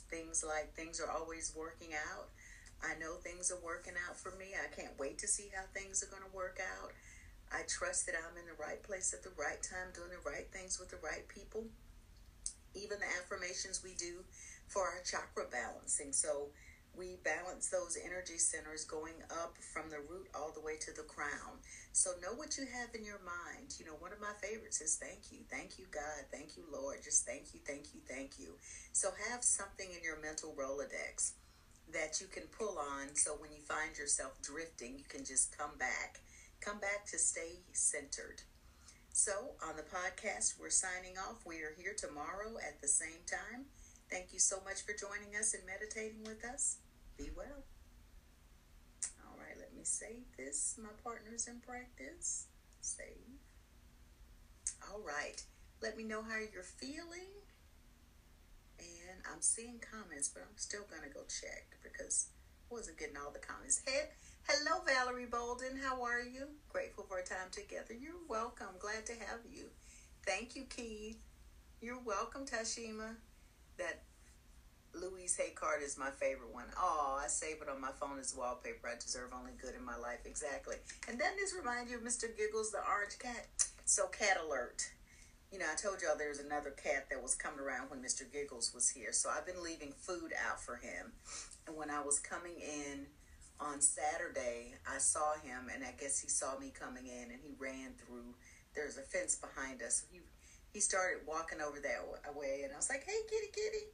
Things 0.10 0.44
like 0.48 0.74
things 0.74 1.00
are 1.00 1.12
always 1.12 1.54
working 1.56 1.94
out. 1.94 2.30
I 2.84 2.98
know 3.00 3.16
things 3.16 3.52
are 3.52 3.66
working 3.66 3.94
out 4.08 4.18
for 4.18 4.32
me. 4.38 4.54
I 4.54 4.74
can't 4.74 4.98
wait 5.00 5.18
to 5.20 5.28
see 5.28 5.50
how 5.56 5.64
things 5.74 6.04
are 6.04 6.12
going 6.12 6.24
to 6.24 6.36
work 6.36 6.60
out. 6.62 6.92
I 7.52 7.62
trust 7.68 8.06
that 8.06 8.16
I'm 8.16 8.38
in 8.38 8.46
the 8.46 8.62
right 8.62 8.82
place 8.84 9.14
at 9.14 9.24
the 9.24 9.34
right 9.40 9.62
time, 9.64 9.96
doing 9.96 10.12
the 10.12 10.30
right 10.30 10.48
things 10.52 10.80
with 10.80 10.90
the 10.90 11.02
right 11.02 11.28
people. 11.28 11.66
Even 12.76 13.00
the 13.00 13.10
affirmations 13.18 13.82
we 13.84 13.96
do 13.98 14.22
for 14.68 14.84
our 14.84 15.02
chakra 15.04 15.46
balancing. 15.50 16.12
So 16.12 16.52
we 16.98 17.18
balance 17.24 17.70
those 17.70 17.98
energy 18.04 18.38
centers 18.38 18.84
going 18.84 19.22
up 19.30 19.56
from 19.62 19.90
the 19.90 20.02
root 20.10 20.28
all 20.34 20.52
the 20.52 20.62
way 20.62 20.76
to 20.82 20.92
the 20.92 21.06
crown. 21.06 21.62
So 21.94 22.12
know 22.22 22.34
what 22.34 22.58
you 22.58 22.66
have 22.66 22.90
in 22.96 23.06
your 23.06 23.22
mind. 23.22 23.78
You 23.78 23.86
know, 23.86 23.98
one 24.00 24.12
of 24.12 24.20
my 24.20 24.34
favorites 24.42 24.82
is 24.82 24.96
thank 24.96 25.32
you. 25.32 25.46
Thank 25.50 25.78
you, 25.78 25.86
God. 25.92 26.26
Thank 26.32 26.58
you, 26.58 26.64
Lord. 26.72 26.98
Just 27.04 27.26
thank 27.26 27.54
you, 27.54 27.60
thank 27.66 27.94
you, 27.94 28.02
thank 28.10 28.40
you. 28.40 28.58
So 28.94 29.10
have 29.30 29.44
something 29.44 29.88
in 29.88 30.04
your 30.04 30.20
mental 30.20 30.56
Rolodex 30.58 31.34
that 31.94 32.20
you 32.20 32.28
can 32.28 32.44
pull 32.52 32.78
on 32.80 33.16
so 33.16 33.32
when 33.40 33.52
you 33.52 33.62
find 33.62 33.98
yourself 33.98 34.42
drifting, 34.42 34.98
you 34.98 35.06
can 35.08 35.24
just 35.24 35.58
come 35.58 35.78
back. 35.80 36.20
Come 36.60 36.80
back 36.80 37.06
to 37.12 37.18
stay 37.18 37.62
centered. 37.72 38.42
So, 39.14 39.32
on 39.68 39.76
the 39.76 39.84
podcast, 39.84 40.60
we're 40.60 40.70
signing 40.70 41.18
off. 41.18 41.42
We 41.46 41.62
are 41.62 41.74
here 41.76 41.96
tomorrow 41.98 42.58
at 42.62 42.82
the 42.82 42.88
same 42.88 43.26
time. 43.26 43.66
Thank 44.12 44.32
you 44.32 44.40
so 44.40 44.58
much 44.64 44.86
for 44.86 44.94
joining 44.94 45.36
us 45.36 45.54
and 45.54 45.64
meditating 45.66 46.24
with 46.24 46.46
us. 46.46 46.78
Be 47.18 47.30
well. 47.36 47.64
All 49.26 49.38
right, 49.38 49.58
let 49.60 49.74
me 49.76 49.82
save 49.84 50.26
this. 50.38 50.80
My 50.82 50.90
partner's 51.04 51.48
in 51.48 51.60
practice. 51.60 52.48
Save. 52.82 53.42
All 54.92 55.02
right. 55.02 55.42
Let 55.82 55.98
me 55.98 56.04
know 56.04 56.22
how 56.22 56.38
you're 56.54 56.64
feeling. 56.64 57.34
And 58.80 59.20
I'm 59.32 59.42
seeing 59.42 59.80
comments, 59.80 60.30
but 60.30 60.44
I'm 60.44 60.58
still 60.58 60.84
going 60.90 61.02
to 61.04 61.10
go 61.10 61.22
check 61.24 61.66
because 61.82 62.28
I 62.70 62.74
wasn't 62.74 63.00
getting 63.00 63.18
all 63.18 63.32
the 63.32 63.40
comments. 63.40 63.82
Hey, 63.86 64.10
hello, 64.48 64.82
Valerie 64.86 65.26
Bolden. 65.26 65.80
How 65.82 66.04
are 66.04 66.22
you? 66.22 66.48
Grateful 66.70 67.06
for 67.08 67.18
a 67.18 67.24
time 67.24 67.50
together. 67.52 67.94
You're 67.94 68.22
welcome. 68.30 68.78
Glad 68.80 69.06
to 69.08 69.14
have 69.14 69.40
you. 69.52 69.66
Thank 70.26 70.56
you, 70.56 70.66
Keith. 70.66 71.20
You're 71.82 72.00
welcome, 72.00 72.46
Tashima. 72.46 73.16
That 73.78 74.04
Louise 75.02 75.36
Hay 75.38 75.52
card 75.52 75.82
is 75.84 75.98
my 75.98 76.10
favorite 76.10 76.54
one. 76.54 76.66
Oh, 76.78 77.20
I 77.24 77.28
save 77.28 77.62
it 77.62 77.70
on 77.70 77.80
my 77.80 77.92
phone 78.00 78.20
as 78.20 78.36
wallpaper. 78.36 78.88
I 78.88 78.96
deserve 79.00 79.32
only 79.38 79.54
good 79.62 79.76
in 79.76 79.86
my 79.86 79.98
life. 79.98 80.20
Exactly. 80.26 80.76
And 81.08 81.20
then 81.20 81.32
this 81.38 81.54
reminds 81.58 81.92
you 81.92 81.98
of 81.98 82.04
Mr. 82.04 82.26
Giggles, 82.36 82.72
the 82.72 82.80
orange 82.80 83.20
cat. 83.20 83.48
So, 83.86 84.08
cat 84.08 84.38
alert. 84.46 84.90
You 85.52 85.60
know, 85.60 85.66
I 85.72 85.76
told 85.76 86.02
y'all 86.02 86.18
there 86.18 86.30
was 86.30 86.40
another 86.40 86.72
cat 86.72 87.08
that 87.10 87.22
was 87.22 87.36
coming 87.36 87.60
around 87.60 87.90
when 87.90 88.02
Mr. 88.02 88.30
Giggles 88.32 88.74
was 88.74 88.90
here. 88.90 89.14
So, 89.14 89.30
I've 89.30 89.46
been 89.46 89.64
leaving 89.64 89.94
food 89.94 90.34
out 90.48 90.62
for 90.62 90.76
him. 90.76 91.14
And 91.68 91.78
when 91.78 91.90
I 91.90 92.02
was 92.02 92.20
coming 92.20 92.60
in 92.60 93.08
on 93.60 93.82
Saturday, 93.82 94.76
I 94.88 94.98
saw 95.00 95.34
him, 95.34 95.70
and 95.74 95.84
I 95.84 95.94
guess 96.00 96.20
he 96.20 96.28
saw 96.30 96.58
me 96.60 96.72
coming 96.78 97.08
in, 97.08 97.32
and 97.32 97.40
he 97.42 97.54
ran 97.58 97.94
through. 97.98 98.36
There's 98.76 98.98
a 98.98 99.02
fence 99.02 99.36
behind 99.36 99.82
us. 99.82 100.04
He 100.12 100.20
he 100.74 100.80
started 100.82 101.26
walking 101.26 101.60
over 101.62 101.80
that 101.80 102.36
way, 102.36 102.62
and 102.64 102.74
I 102.74 102.76
was 102.76 102.90
like, 102.90 103.04
"Hey, 103.04 103.18
kitty, 103.30 103.48
kitty," 103.52 103.86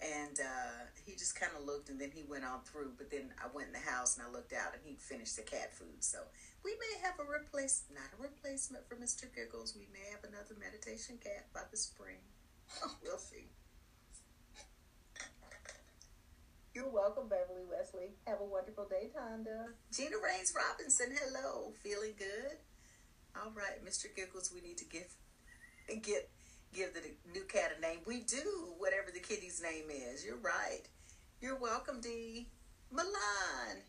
and 0.00 0.40
uh, 0.40 0.88
he 1.04 1.12
just 1.12 1.38
kind 1.38 1.52
of 1.58 1.64
looked, 1.64 1.88
and 1.88 2.00
then 2.00 2.10
he 2.12 2.24
went 2.24 2.44
on 2.44 2.60
through. 2.64 2.92
But 2.96 3.10
then 3.10 3.32
I 3.36 3.48
went 3.52 3.68
in 3.68 3.76
the 3.76 3.90
house 3.90 4.16
and 4.16 4.26
I 4.26 4.30
looked 4.30 4.52
out, 4.52 4.72
and 4.72 4.82
he'd 4.84 5.00
finished 5.00 5.36
the 5.36 5.42
cat 5.42 5.72
food. 5.72 6.00
So 6.00 6.18
we 6.64 6.72
may 6.72 7.06
have 7.06 7.20
a 7.20 7.26
replace, 7.28 7.84
not 7.92 8.08
a 8.18 8.22
replacement 8.22 8.88
for 8.88 8.96
Mister 8.96 9.28
Giggles. 9.34 9.76
We 9.76 9.88
may 9.92 10.08
have 10.10 10.24
another 10.24 10.56
meditation 10.58 11.18
cat 11.22 11.46
by 11.52 11.62
the 11.70 11.76
spring. 11.76 12.24
we'll 13.02 13.18
see. 13.18 13.48
You're 16.72 16.88
welcome, 16.88 17.28
Beverly 17.28 17.66
Wesley. 17.68 18.14
Have 18.26 18.40
a 18.40 18.44
wonderful 18.44 18.86
day, 18.86 19.10
Tonda. 19.10 19.74
Gina 19.92 20.16
Rains 20.22 20.54
Robinson, 20.54 21.08
hello. 21.10 21.72
Feeling 21.82 22.14
good? 22.16 22.62
All 23.34 23.50
right, 23.50 23.84
Mr. 23.84 24.06
Giggles, 24.14 24.52
we 24.54 24.60
need 24.60 24.78
to 24.78 24.84
give 24.84 25.12
get 26.02 26.30
give 26.74 26.94
the 26.94 27.00
new 27.32 27.44
cat 27.44 27.72
a 27.76 27.80
name. 27.80 27.98
We 28.06 28.20
do, 28.20 28.74
whatever 28.78 29.10
the 29.12 29.20
kitty's 29.20 29.62
name 29.62 29.90
is. 29.90 30.24
You're 30.24 30.36
right. 30.36 30.82
You're 31.40 31.58
welcome, 31.58 32.00
Dee. 32.00 32.48
Milan. 32.90 33.82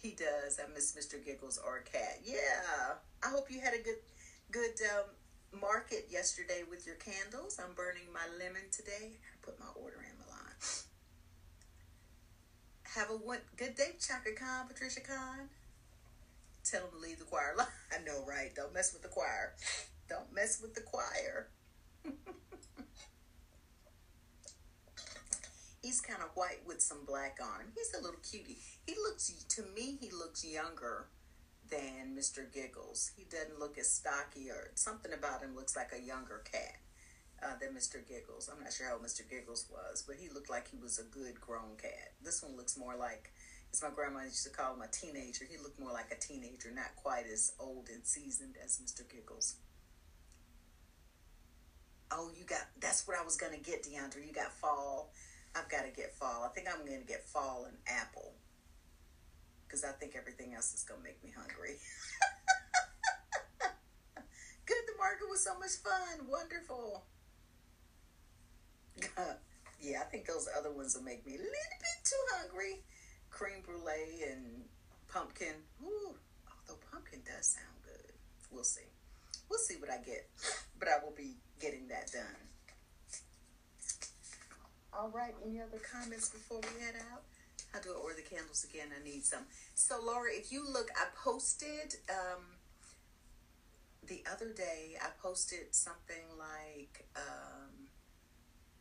He 0.00 0.10
does. 0.10 0.58
I 0.58 0.72
miss 0.74 0.92
Mr. 0.92 1.24
Giggles 1.24 1.60
or 1.64 1.84
cat. 1.90 2.20
Yeah. 2.24 2.96
I 3.22 3.28
hope 3.28 3.50
you 3.50 3.60
had 3.60 3.74
a 3.74 3.82
good 3.82 4.02
good 4.50 4.74
um, 4.92 5.60
market 5.60 6.06
yesterday 6.10 6.62
with 6.68 6.86
your 6.86 6.96
candles. 6.96 7.58
I'm 7.62 7.74
burning 7.74 8.12
my 8.12 8.26
lemon 8.38 8.62
today. 8.70 9.12
I 9.14 9.34
put 9.42 9.58
my 9.58 9.66
order 9.74 9.96
in, 9.98 10.18
Milan. 10.18 10.52
Have 12.96 13.10
a 13.10 13.24
one, 13.24 13.38
good 13.56 13.74
day, 13.74 13.96
Chaka 13.98 14.32
Khan, 14.36 14.66
Patricia 14.68 15.00
Khan. 15.00 15.48
Tell 16.64 16.82
him 16.82 16.90
to 16.92 16.98
leave 16.98 17.18
the 17.18 17.24
choir. 17.24 17.54
I 17.58 18.04
know, 18.04 18.24
right? 18.28 18.54
Don't 18.54 18.74
mess 18.74 18.92
with 18.92 19.02
the 19.02 19.08
choir. 19.08 19.54
Don't 20.08 20.32
mess 20.34 20.60
with 20.60 20.74
the 20.74 20.82
choir. 20.82 21.48
He's 25.82 26.00
kind 26.00 26.22
of 26.22 26.30
white 26.34 26.60
with 26.64 26.80
some 26.80 27.04
black 27.04 27.38
on 27.42 27.60
him. 27.60 27.72
He's 27.74 27.92
a 27.98 28.02
little 28.02 28.20
cutie. 28.22 28.58
He 28.86 28.94
looks, 28.94 29.32
to 29.48 29.62
me, 29.74 29.98
he 30.00 30.10
looks 30.10 30.44
younger 30.44 31.08
than 31.68 32.14
Mr. 32.16 32.50
Giggles. 32.52 33.10
He 33.16 33.24
doesn't 33.24 33.58
look 33.58 33.78
as 33.78 33.90
stocky 33.90 34.48
or 34.50 34.70
something 34.74 35.12
about 35.12 35.42
him 35.42 35.56
looks 35.56 35.74
like 35.74 35.92
a 35.92 36.00
younger 36.00 36.42
cat 36.50 36.76
uh, 37.42 37.54
than 37.60 37.74
Mr. 37.74 38.06
Giggles. 38.06 38.48
I'm 38.52 38.62
not 38.62 38.72
sure 38.72 38.86
how 38.88 38.98
Mr. 38.98 39.28
Giggles 39.28 39.66
was, 39.70 40.04
but 40.06 40.16
he 40.16 40.28
looked 40.28 40.50
like 40.50 40.68
he 40.68 40.76
was 40.76 40.98
a 40.98 41.04
good 41.04 41.40
grown 41.40 41.76
cat. 41.80 42.12
This 42.22 42.42
one 42.42 42.56
looks 42.56 42.76
more 42.78 42.94
like, 42.94 43.32
as 43.72 43.82
my 43.82 43.90
grandma 43.90 44.22
used 44.22 44.44
to 44.44 44.50
call 44.50 44.74
him, 44.74 44.82
a 44.82 44.88
teenager. 44.88 45.46
He 45.50 45.56
looked 45.56 45.80
more 45.80 45.92
like 45.92 46.12
a 46.12 46.20
teenager, 46.20 46.70
not 46.72 46.94
quite 46.94 47.26
as 47.26 47.52
old 47.58 47.88
and 47.92 48.06
seasoned 48.06 48.56
as 48.62 48.78
Mr. 48.78 49.02
Giggles. 49.10 49.56
Oh, 52.14 52.30
you 52.36 52.44
got, 52.44 52.68
that's 52.78 53.08
what 53.08 53.18
I 53.18 53.24
was 53.24 53.36
to 53.52 53.58
get, 53.58 53.84
DeAndre. 53.84 54.26
You 54.26 54.32
got 54.34 54.52
fall. 54.52 55.10
I've 55.56 55.68
got 55.70 55.84
to 55.84 55.90
get 55.90 56.14
fall. 56.14 56.44
I 56.44 56.48
think 56.54 56.68
I'm 56.68 56.86
to 56.86 57.06
get 57.06 57.24
fall 57.24 57.64
and 57.66 57.76
apple 57.86 58.32
because 59.72 59.84
I 59.84 59.92
think 59.92 60.14
everything 60.16 60.52
else 60.54 60.74
is 60.74 60.84
to 60.84 60.92
make 61.02 61.22
me 61.24 61.32
hungry. 61.34 61.76
Good, 64.66 64.84
the 64.86 64.98
market 64.98 65.28
was 65.30 65.42
so 65.42 65.58
much 65.58 65.80
fun. 65.80 66.28
Wonderful. 66.28 67.04
yeah, 69.80 70.00
I 70.00 70.04
think 70.04 70.26
those 70.26 70.46
other 70.58 70.70
ones 70.70 70.94
will 70.94 71.04
make 71.04 71.24
me 71.26 71.36
a 71.36 71.38
little 71.38 71.48
bit 71.48 72.04
too 72.04 72.24
hungry. 72.36 72.82
Cream 73.30 73.62
brulee 73.64 74.28
and 74.30 74.64
pumpkin. 75.08 75.54
Ooh, 75.82 76.14
although 76.46 76.78
pumpkin 76.92 77.20
does 77.24 77.46
sound 77.46 77.80
good. 77.82 78.12
We'll 78.50 78.64
see. 78.64 78.92
We'll 79.48 79.58
see 79.58 79.76
what 79.76 79.90
I 79.90 79.96
get. 80.04 80.28
But 80.78 80.88
I 80.88 81.02
will 81.02 81.14
be 81.16 81.36
getting 81.62 81.86
that 81.88 82.10
done. 82.10 82.42
All 84.92 85.10
right, 85.14 85.34
any 85.46 85.60
other 85.60 85.78
comments 85.78 86.28
before 86.28 86.60
we 86.60 86.84
head 86.84 86.96
out? 87.12 87.22
How 87.72 87.80
do 87.80 87.90
I 87.90 87.94
order 87.94 88.16
the 88.16 88.34
candles 88.34 88.66
again? 88.68 88.88
I 88.92 89.02
need 89.02 89.24
some. 89.24 89.46
So, 89.74 89.98
Laura, 90.04 90.28
if 90.30 90.52
you 90.52 90.70
look, 90.70 90.90
I 90.96 91.06
posted 91.16 91.94
um, 92.10 92.42
the 94.06 94.22
other 94.30 94.52
day, 94.52 94.96
I 95.00 95.08
posted 95.22 95.74
something 95.74 96.24
like 96.36 97.06
um, 97.16 97.88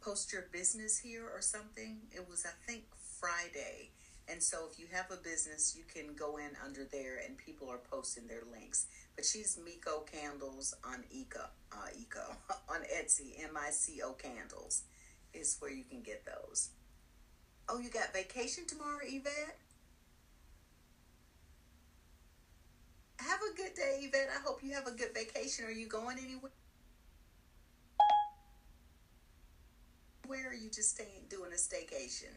post 0.01 0.33
your 0.33 0.47
business 0.51 0.97
here 0.99 1.29
or 1.33 1.39
something. 1.39 1.99
It 2.11 2.27
was, 2.27 2.45
I 2.45 2.51
think, 2.69 2.83
Friday. 3.19 3.91
And 4.31 4.41
so 4.41 4.59
if 4.71 4.79
you 4.79 4.85
have 4.93 5.11
a 5.11 5.17
business, 5.17 5.75
you 5.77 5.83
can 5.83 6.15
go 6.15 6.37
in 6.37 6.51
under 6.65 6.85
there 6.85 7.19
and 7.25 7.37
people 7.37 7.69
are 7.69 7.79
posting 7.91 8.27
their 8.27 8.43
links. 8.49 8.87
But 9.15 9.25
she's 9.25 9.59
Mico 9.63 10.05
Candles 10.09 10.73
on 10.85 11.03
Eco, 11.11 11.41
uh, 11.73 11.87
Eco 11.99 12.37
on 12.69 12.81
Etsy, 12.95 13.43
M-I-C-O 13.43 14.13
Candles 14.13 14.83
is 15.33 15.57
where 15.59 15.71
you 15.71 15.83
can 15.83 16.01
get 16.01 16.25
those. 16.25 16.69
Oh, 17.67 17.79
you 17.79 17.89
got 17.89 18.13
vacation 18.13 18.65
tomorrow, 18.67 18.99
Yvette? 19.03 19.57
Have 23.19 23.39
a 23.51 23.55
good 23.55 23.73
day, 23.75 23.99
Yvette. 24.01 24.29
I 24.35 24.41
hope 24.45 24.63
you 24.63 24.73
have 24.73 24.87
a 24.87 24.91
good 24.91 25.13
vacation. 25.13 25.65
Are 25.65 25.71
you 25.71 25.87
going 25.87 26.17
anywhere? 26.17 26.51
Where 30.25 30.49
are 30.49 30.53
you 30.53 30.69
just 30.69 30.95
staying, 30.95 31.27
doing 31.29 31.51
a 31.51 31.55
staycation? 31.55 32.33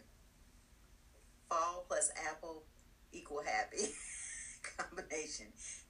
Fall 1.54 1.84
plus 1.86 2.10
apple 2.30 2.64
equal 3.12 3.42
happy 3.44 3.86
combination. 4.76 5.46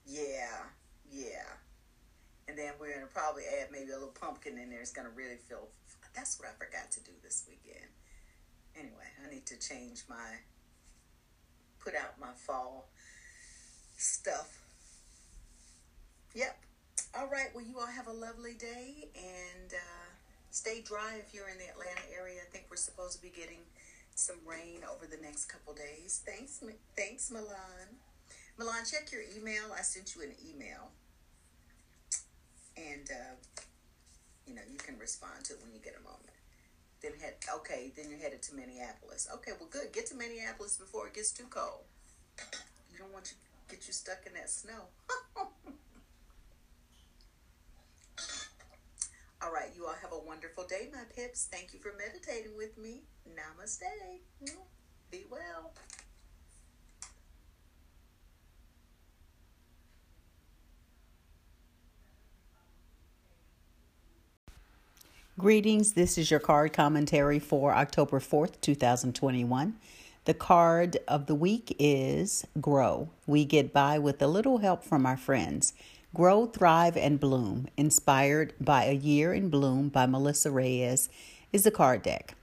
Yeah, 0.06 0.68
yeah. 1.10 1.48
And 2.48 2.58
then 2.58 2.72
we're 2.78 2.92
gonna 2.92 3.06
probably 3.06 3.44
add 3.60 3.68
maybe 3.72 3.90
a 3.90 3.94
little 3.94 4.14
pumpkin 4.20 4.58
in 4.58 4.68
there. 4.68 4.80
It's 4.80 4.92
gonna 4.92 5.14
really 5.14 5.36
feel. 5.36 5.68
That's 6.14 6.38
what 6.38 6.48
I 6.48 6.52
forgot 6.52 6.90
to 6.92 7.00
do 7.00 7.12
this 7.22 7.44
weekend. 7.48 7.90
Anyway, 8.76 9.08
I 9.24 9.32
need 9.32 9.46
to 9.46 9.58
change 9.58 10.02
my, 10.08 10.42
put 11.82 11.94
out 11.94 12.20
my 12.20 12.32
fall 12.36 12.88
stuff. 13.96 14.60
Yep. 16.34 16.58
All 17.18 17.28
right. 17.28 17.48
Well, 17.54 17.64
you 17.64 17.78
all 17.78 17.86
have 17.86 18.06
a 18.06 18.12
lovely 18.12 18.54
day 18.54 19.08
and 19.16 19.72
uh, 19.72 20.10
stay 20.50 20.82
dry 20.82 21.14
if 21.18 21.32
you're 21.32 21.48
in 21.48 21.58
the 21.58 21.68
Atlanta 21.68 22.02
area. 22.16 22.40
I 22.46 22.50
think 22.50 22.66
we're 22.70 22.76
supposed 22.76 23.16
to 23.16 23.22
be 23.22 23.30
getting 23.30 23.60
some 24.14 24.36
rain 24.46 24.80
over 24.90 25.06
the 25.06 25.20
next 25.22 25.46
couple 25.46 25.74
days. 25.74 26.22
Thanks, 26.24 26.62
thanks, 26.96 27.30
Milan. 27.30 27.98
Milan, 28.58 28.84
check 28.88 29.10
your 29.12 29.22
email. 29.36 29.74
I 29.76 29.82
sent 29.82 30.14
you 30.14 30.22
an 30.22 30.32
email, 30.48 30.90
and 32.76 33.10
uh, 33.10 33.34
you 34.46 34.54
know 34.54 34.62
you 34.70 34.78
can 34.78 34.98
respond 34.98 35.44
to 35.44 35.54
it 35.54 35.60
when 35.62 35.74
you 35.74 35.80
get 35.80 35.94
a 35.98 36.02
moment. 36.02 36.38
Then 37.02 37.12
head 37.20 37.34
okay. 37.56 37.92
Then 37.96 38.08
you're 38.08 38.20
headed 38.20 38.42
to 38.42 38.54
Minneapolis. 38.54 39.28
Okay, 39.34 39.52
well, 39.58 39.68
good. 39.70 39.92
Get 39.92 40.06
to 40.06 40.14
Minneapolis 40.14 40.76
before 40.76 41.06
it 41.08 41.14
gets 41.14 41.32
too 41.32 41.46
cold. 41.50 41.84
You 42.92 42.98
don't 42.98 43.12
want 43.12 43.26
to 43.26 43.34
get 43.68 43.86
you 43.86 43.92
stuck 43.92 44.26
in 44.26 44.34
that 44.34 44.48
snow. 44.48 44.88
All 49.44 49.52
right, 49.52 49.68
you 49.76 49.84
all 49.84 49.94
have 50.00 50.12
a 50.12 50.18
wonderful 50.18 50.64
day, 50.64 50.88
my 50.90 51.00
pips. 51.14 51.48
Thank 51.52 51.74
you 51.74 51.78
for 51.78 51.92
meditating 51.98 52.56
with 52.56 52.78
me. 52.78 53.02
Namaste. 53.28 53.82
Be 55.10 55.24
well. 55.30 55.74
Greetings. 65.36 65.92
This 65.92 66.16
is 66.16 66.30
your 66.30 66.40
card 66.40 66.72
commentary 66.72 67.38
for 67.38 67.74
October 67.74 68.20
4th, 68.20 68.62
2021. 68.62 69.74
The 70.24 70.32
card 70.32 70.96
of 71.06 71.26
the 71.26 71.34
week 71.34 71.76
is 71.78 72.46
Grow. 72.62 73.10
We 73.26 73.44
get 73.44 73.74
by 73.74 73.98
with 73.98 74.22
a 74.22 74.26
little 74.26 74.58
help 74.58 74.84
from 74.84 75.04
our 75.04 75.18
friends. 75.18 75.74
Grow, 76.14 76.46
Thrive, 76.46 76.96
and 76.96 77.18
Bloom, 77.18 77.66
inspired 77.76 78.52
by 78.60 78.84
A 78.84 78.92
Year 78.92 79.34
in 79.34 79.48
Bloom 79.48 79.88
by 79.88 80.06
Melissa 80.06 80.48
Reyes, 80.48 81.08
is 81.52 81.64
the 81.64 81.72
card 81.72 82.02
deck. 82.02 82.36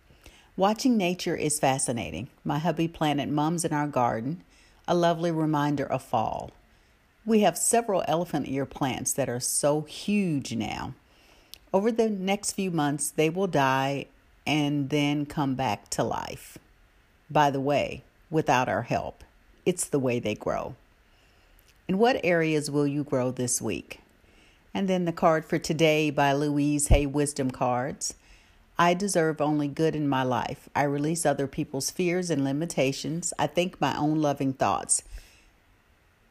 Watching 0.58 0.98
nature 0.98 1.38
is 1.38 1.58
fascinating. 1.58 2.28
My 2.44 2.60
hubby 2.60 2.90
planted 2.90 3.30
mums 3.30 3.64
in 3.64 3.72
our 3.72 3.88
garden, 3.88 4.44
a 4.90 4.94
lovely 4.94 5.32
reminder 5.32 5.86
of 5.86 6.04
fall. 6.04 6.52
We 7.26 7.42
have 7.42 7.58
several 7.58 8.04
elephant 8.10 8.50
ear 8.50 8.66
plants 8.66 9.14
that 9.14 9.30
are 9.30 9.40
so 9.40 9.84
huge 9.84 10.54
now. 10.54 10.94
Over 11.74 11.94
the 11.94 12.10
next 12.10 12.52
few 12.52 12.72
months, 12.72 13.10
they 13.10 13.30
will 13.30 13.48
die 13.48 14.08
and 14.46 14.90
then 14.90 15.26
come 15.26 15.56
back 15.56 15.90
to 15.92 16.04
life. 16.04 16.58
By 17.30 17.50
the 17.50 17.62
way, 17.62 18.04
without 18.30 18.68
our 18.68 18.82
help, 18.82 19.24
it's 19.66 19.86
the 19.86 20.00
way 20.00 20.20
they 20.20 20.36
grow. 20.36 20.76
In 21.92 21.98
what 21.98 22.22
areas 22.24 22.72
will 22.72 22.88
you 22.88 23.04
grow 23.04 23.32
this 23.32 23.62
week? 23.62 24.00
And 24.74 24.88
then 24.88 25.04
the 25.04 25.12
card 25.12 25.44
for 25.44 25.60
today 25.60 26.10
by 26.10 26.32
Louise 26.32 26.88
Hay 26.88 27.06
Wisdom 27.06 27.52
Cards. 27.52 28.14
I 28.80 28.94
deserve 28.94 29.42
only 29.42 29.68
good 29.68 29.94
in 29.94 30.08
my 30.08 30.24
life. 30.24 30.70
I 30.74 30.84
release 30.84 31.26
other 31.26 31.48
people's 31.48 31.92
fears 31.92 32.30
and 32.30 32.46
limitations. 32.46 33.34
I 33.38 33.48
think 33.48 33.82
my 33.82 33.94
own 33.98 34.22
loving 34.22 34.54
thoughts. 34.54 35.04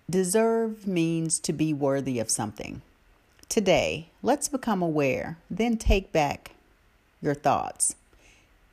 Deserve 0.09 0.87
means 0.87 1.39
to 1.41 1.53
be 1.53 1.75
worthy 1.75 2.19
of 2.19 2.31
something. 2.31 2.81
Today, 3.51 4.09
let's 4.23 4.49
become 4.49 4.81
aware, 4.81 5.37
then 5.51 5.77
take 5.77 6.11
back 6.11 6.53
your 7.21 7.35
thoughts. 7.35 7.95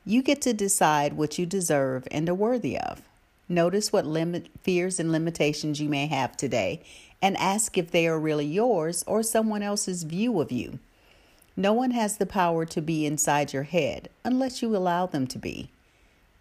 You 0.06 0.24
get 0.24 0.42
to 0.44 0.54
decide 0.54 1.18
what 1.18 1.38
you 1.38 1.46
deserve 1.46 2.08
and 2.12 2.30
are 2.30 2.34
worthy 2.34 2.80
of. 2.80 3.02
Notice 3.50 3.94
what 3.94 4.06
limit, 4.06 4.50
fears 4.62 5.00
and 5.00 5.12
limitations 5.12 5.80
you 5.80 5.88
may 5.88 6.08
have 6.08 6.36
today 6.36 6.82
and 7.22 7.38
ask 7.38 7.78
if 7.78 7.92
they 7.92 8.08
are 8.08 8.20
really 8.20 8.46
yours 8.46 9.04
or 9.08 9.24
someone 9.24 9.64
else's 9.64 10.04
view 10.04 10.40
of 10.42 10.52
you. 10.52 10.80
No 11.56 11.74
one 11.74 11.92
has 11.92 12.18
the 12.18 12.26
power 12.26 12.66
to 12.66 12.82
be 12.82 13.06
inside 13.06 13.54
your 13.54 13.64
head 13.64 14.10
unless 14.24 14.62
you 14.62 14.76
allow 14.76 15.06
them 15.06 15.26
to 15.28 15.40
be. 15.40 15.70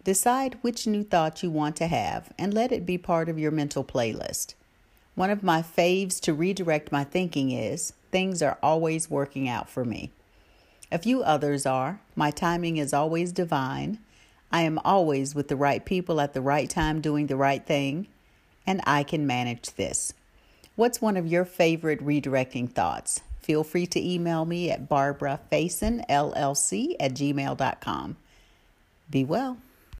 Decide 0.03 0.57
which 0.61 0.85
new 0.85 1.03
thought 1.03 1.41
you 1.41 1.49
want 1.49 1.75
to 1.77 1.87
have 1.87 2.31
and 2.37 2.53
let 2.53 2.71
it 2.71 2.85
be 2.85 2.97
part 2.97 3.27
of 3.27 3.39
your 3.39 3.51
mental 3.51 3.83
playlist. 3.83 4.53
One 5.15 5.31
of 5.31 5.41
my 5.41 5.63
faves 5.63 6.19
to 6.21 6.33
redirect 6.33 6.91
my 6.91 7.03
thinking 7.03 7.51
is 7.51 7.93
things 8.11 8.41
are 8.41 8.59
always 8.61 9.09
working 9.09 9.49
out 9.49 9.69
for 9.69 9.83
me. 9.83 10.11
A 10.91 10.99
few 10.99 11.23
others 11.23 11.65
are 11.65 11.99
my 12.15 12.31
timing 12.31 12.77
is 12.77 12.93
always 12.93 13.31
divine, 13.31 13.99
I 14.51 14.61
am 14.61 14.79
always 14.85 15.33
with 15.35 15.47
the 15.47 15.55
right 15.55 15.83
people 15.83 16.21
at 16.21 16.33
the 16.33 16.41
right 16.41 16.69
time 16.69 17.01
doing 17.01 17.25
the 17.27 17.35
right 17.35 17.65
thing, 17.65 18.07
and 18.65 18.81
I 18.85 19.03
can 19.03 19.27
manage 19.27 19.75
this. 19.75 20.13
What's 20.75 21.01
one 21.01 21.17
of 21.17 21.27
your 21.27 21.45
favorite 21.45 22.05
redirecting 22.05 22.71
thoughts? 22.71 23.21
Feel 23.41 23.63
free 23.63 23.87
to 23.87 24.05
email 24.05 24.45
me 24.45 24.69
at 24.69 24.89
barbarafaisonllc 24.89 26.95
at 26.99 27.13
gmail.com. 27.13 28.17
Be 29.09 29.23
well. 29.23 29.57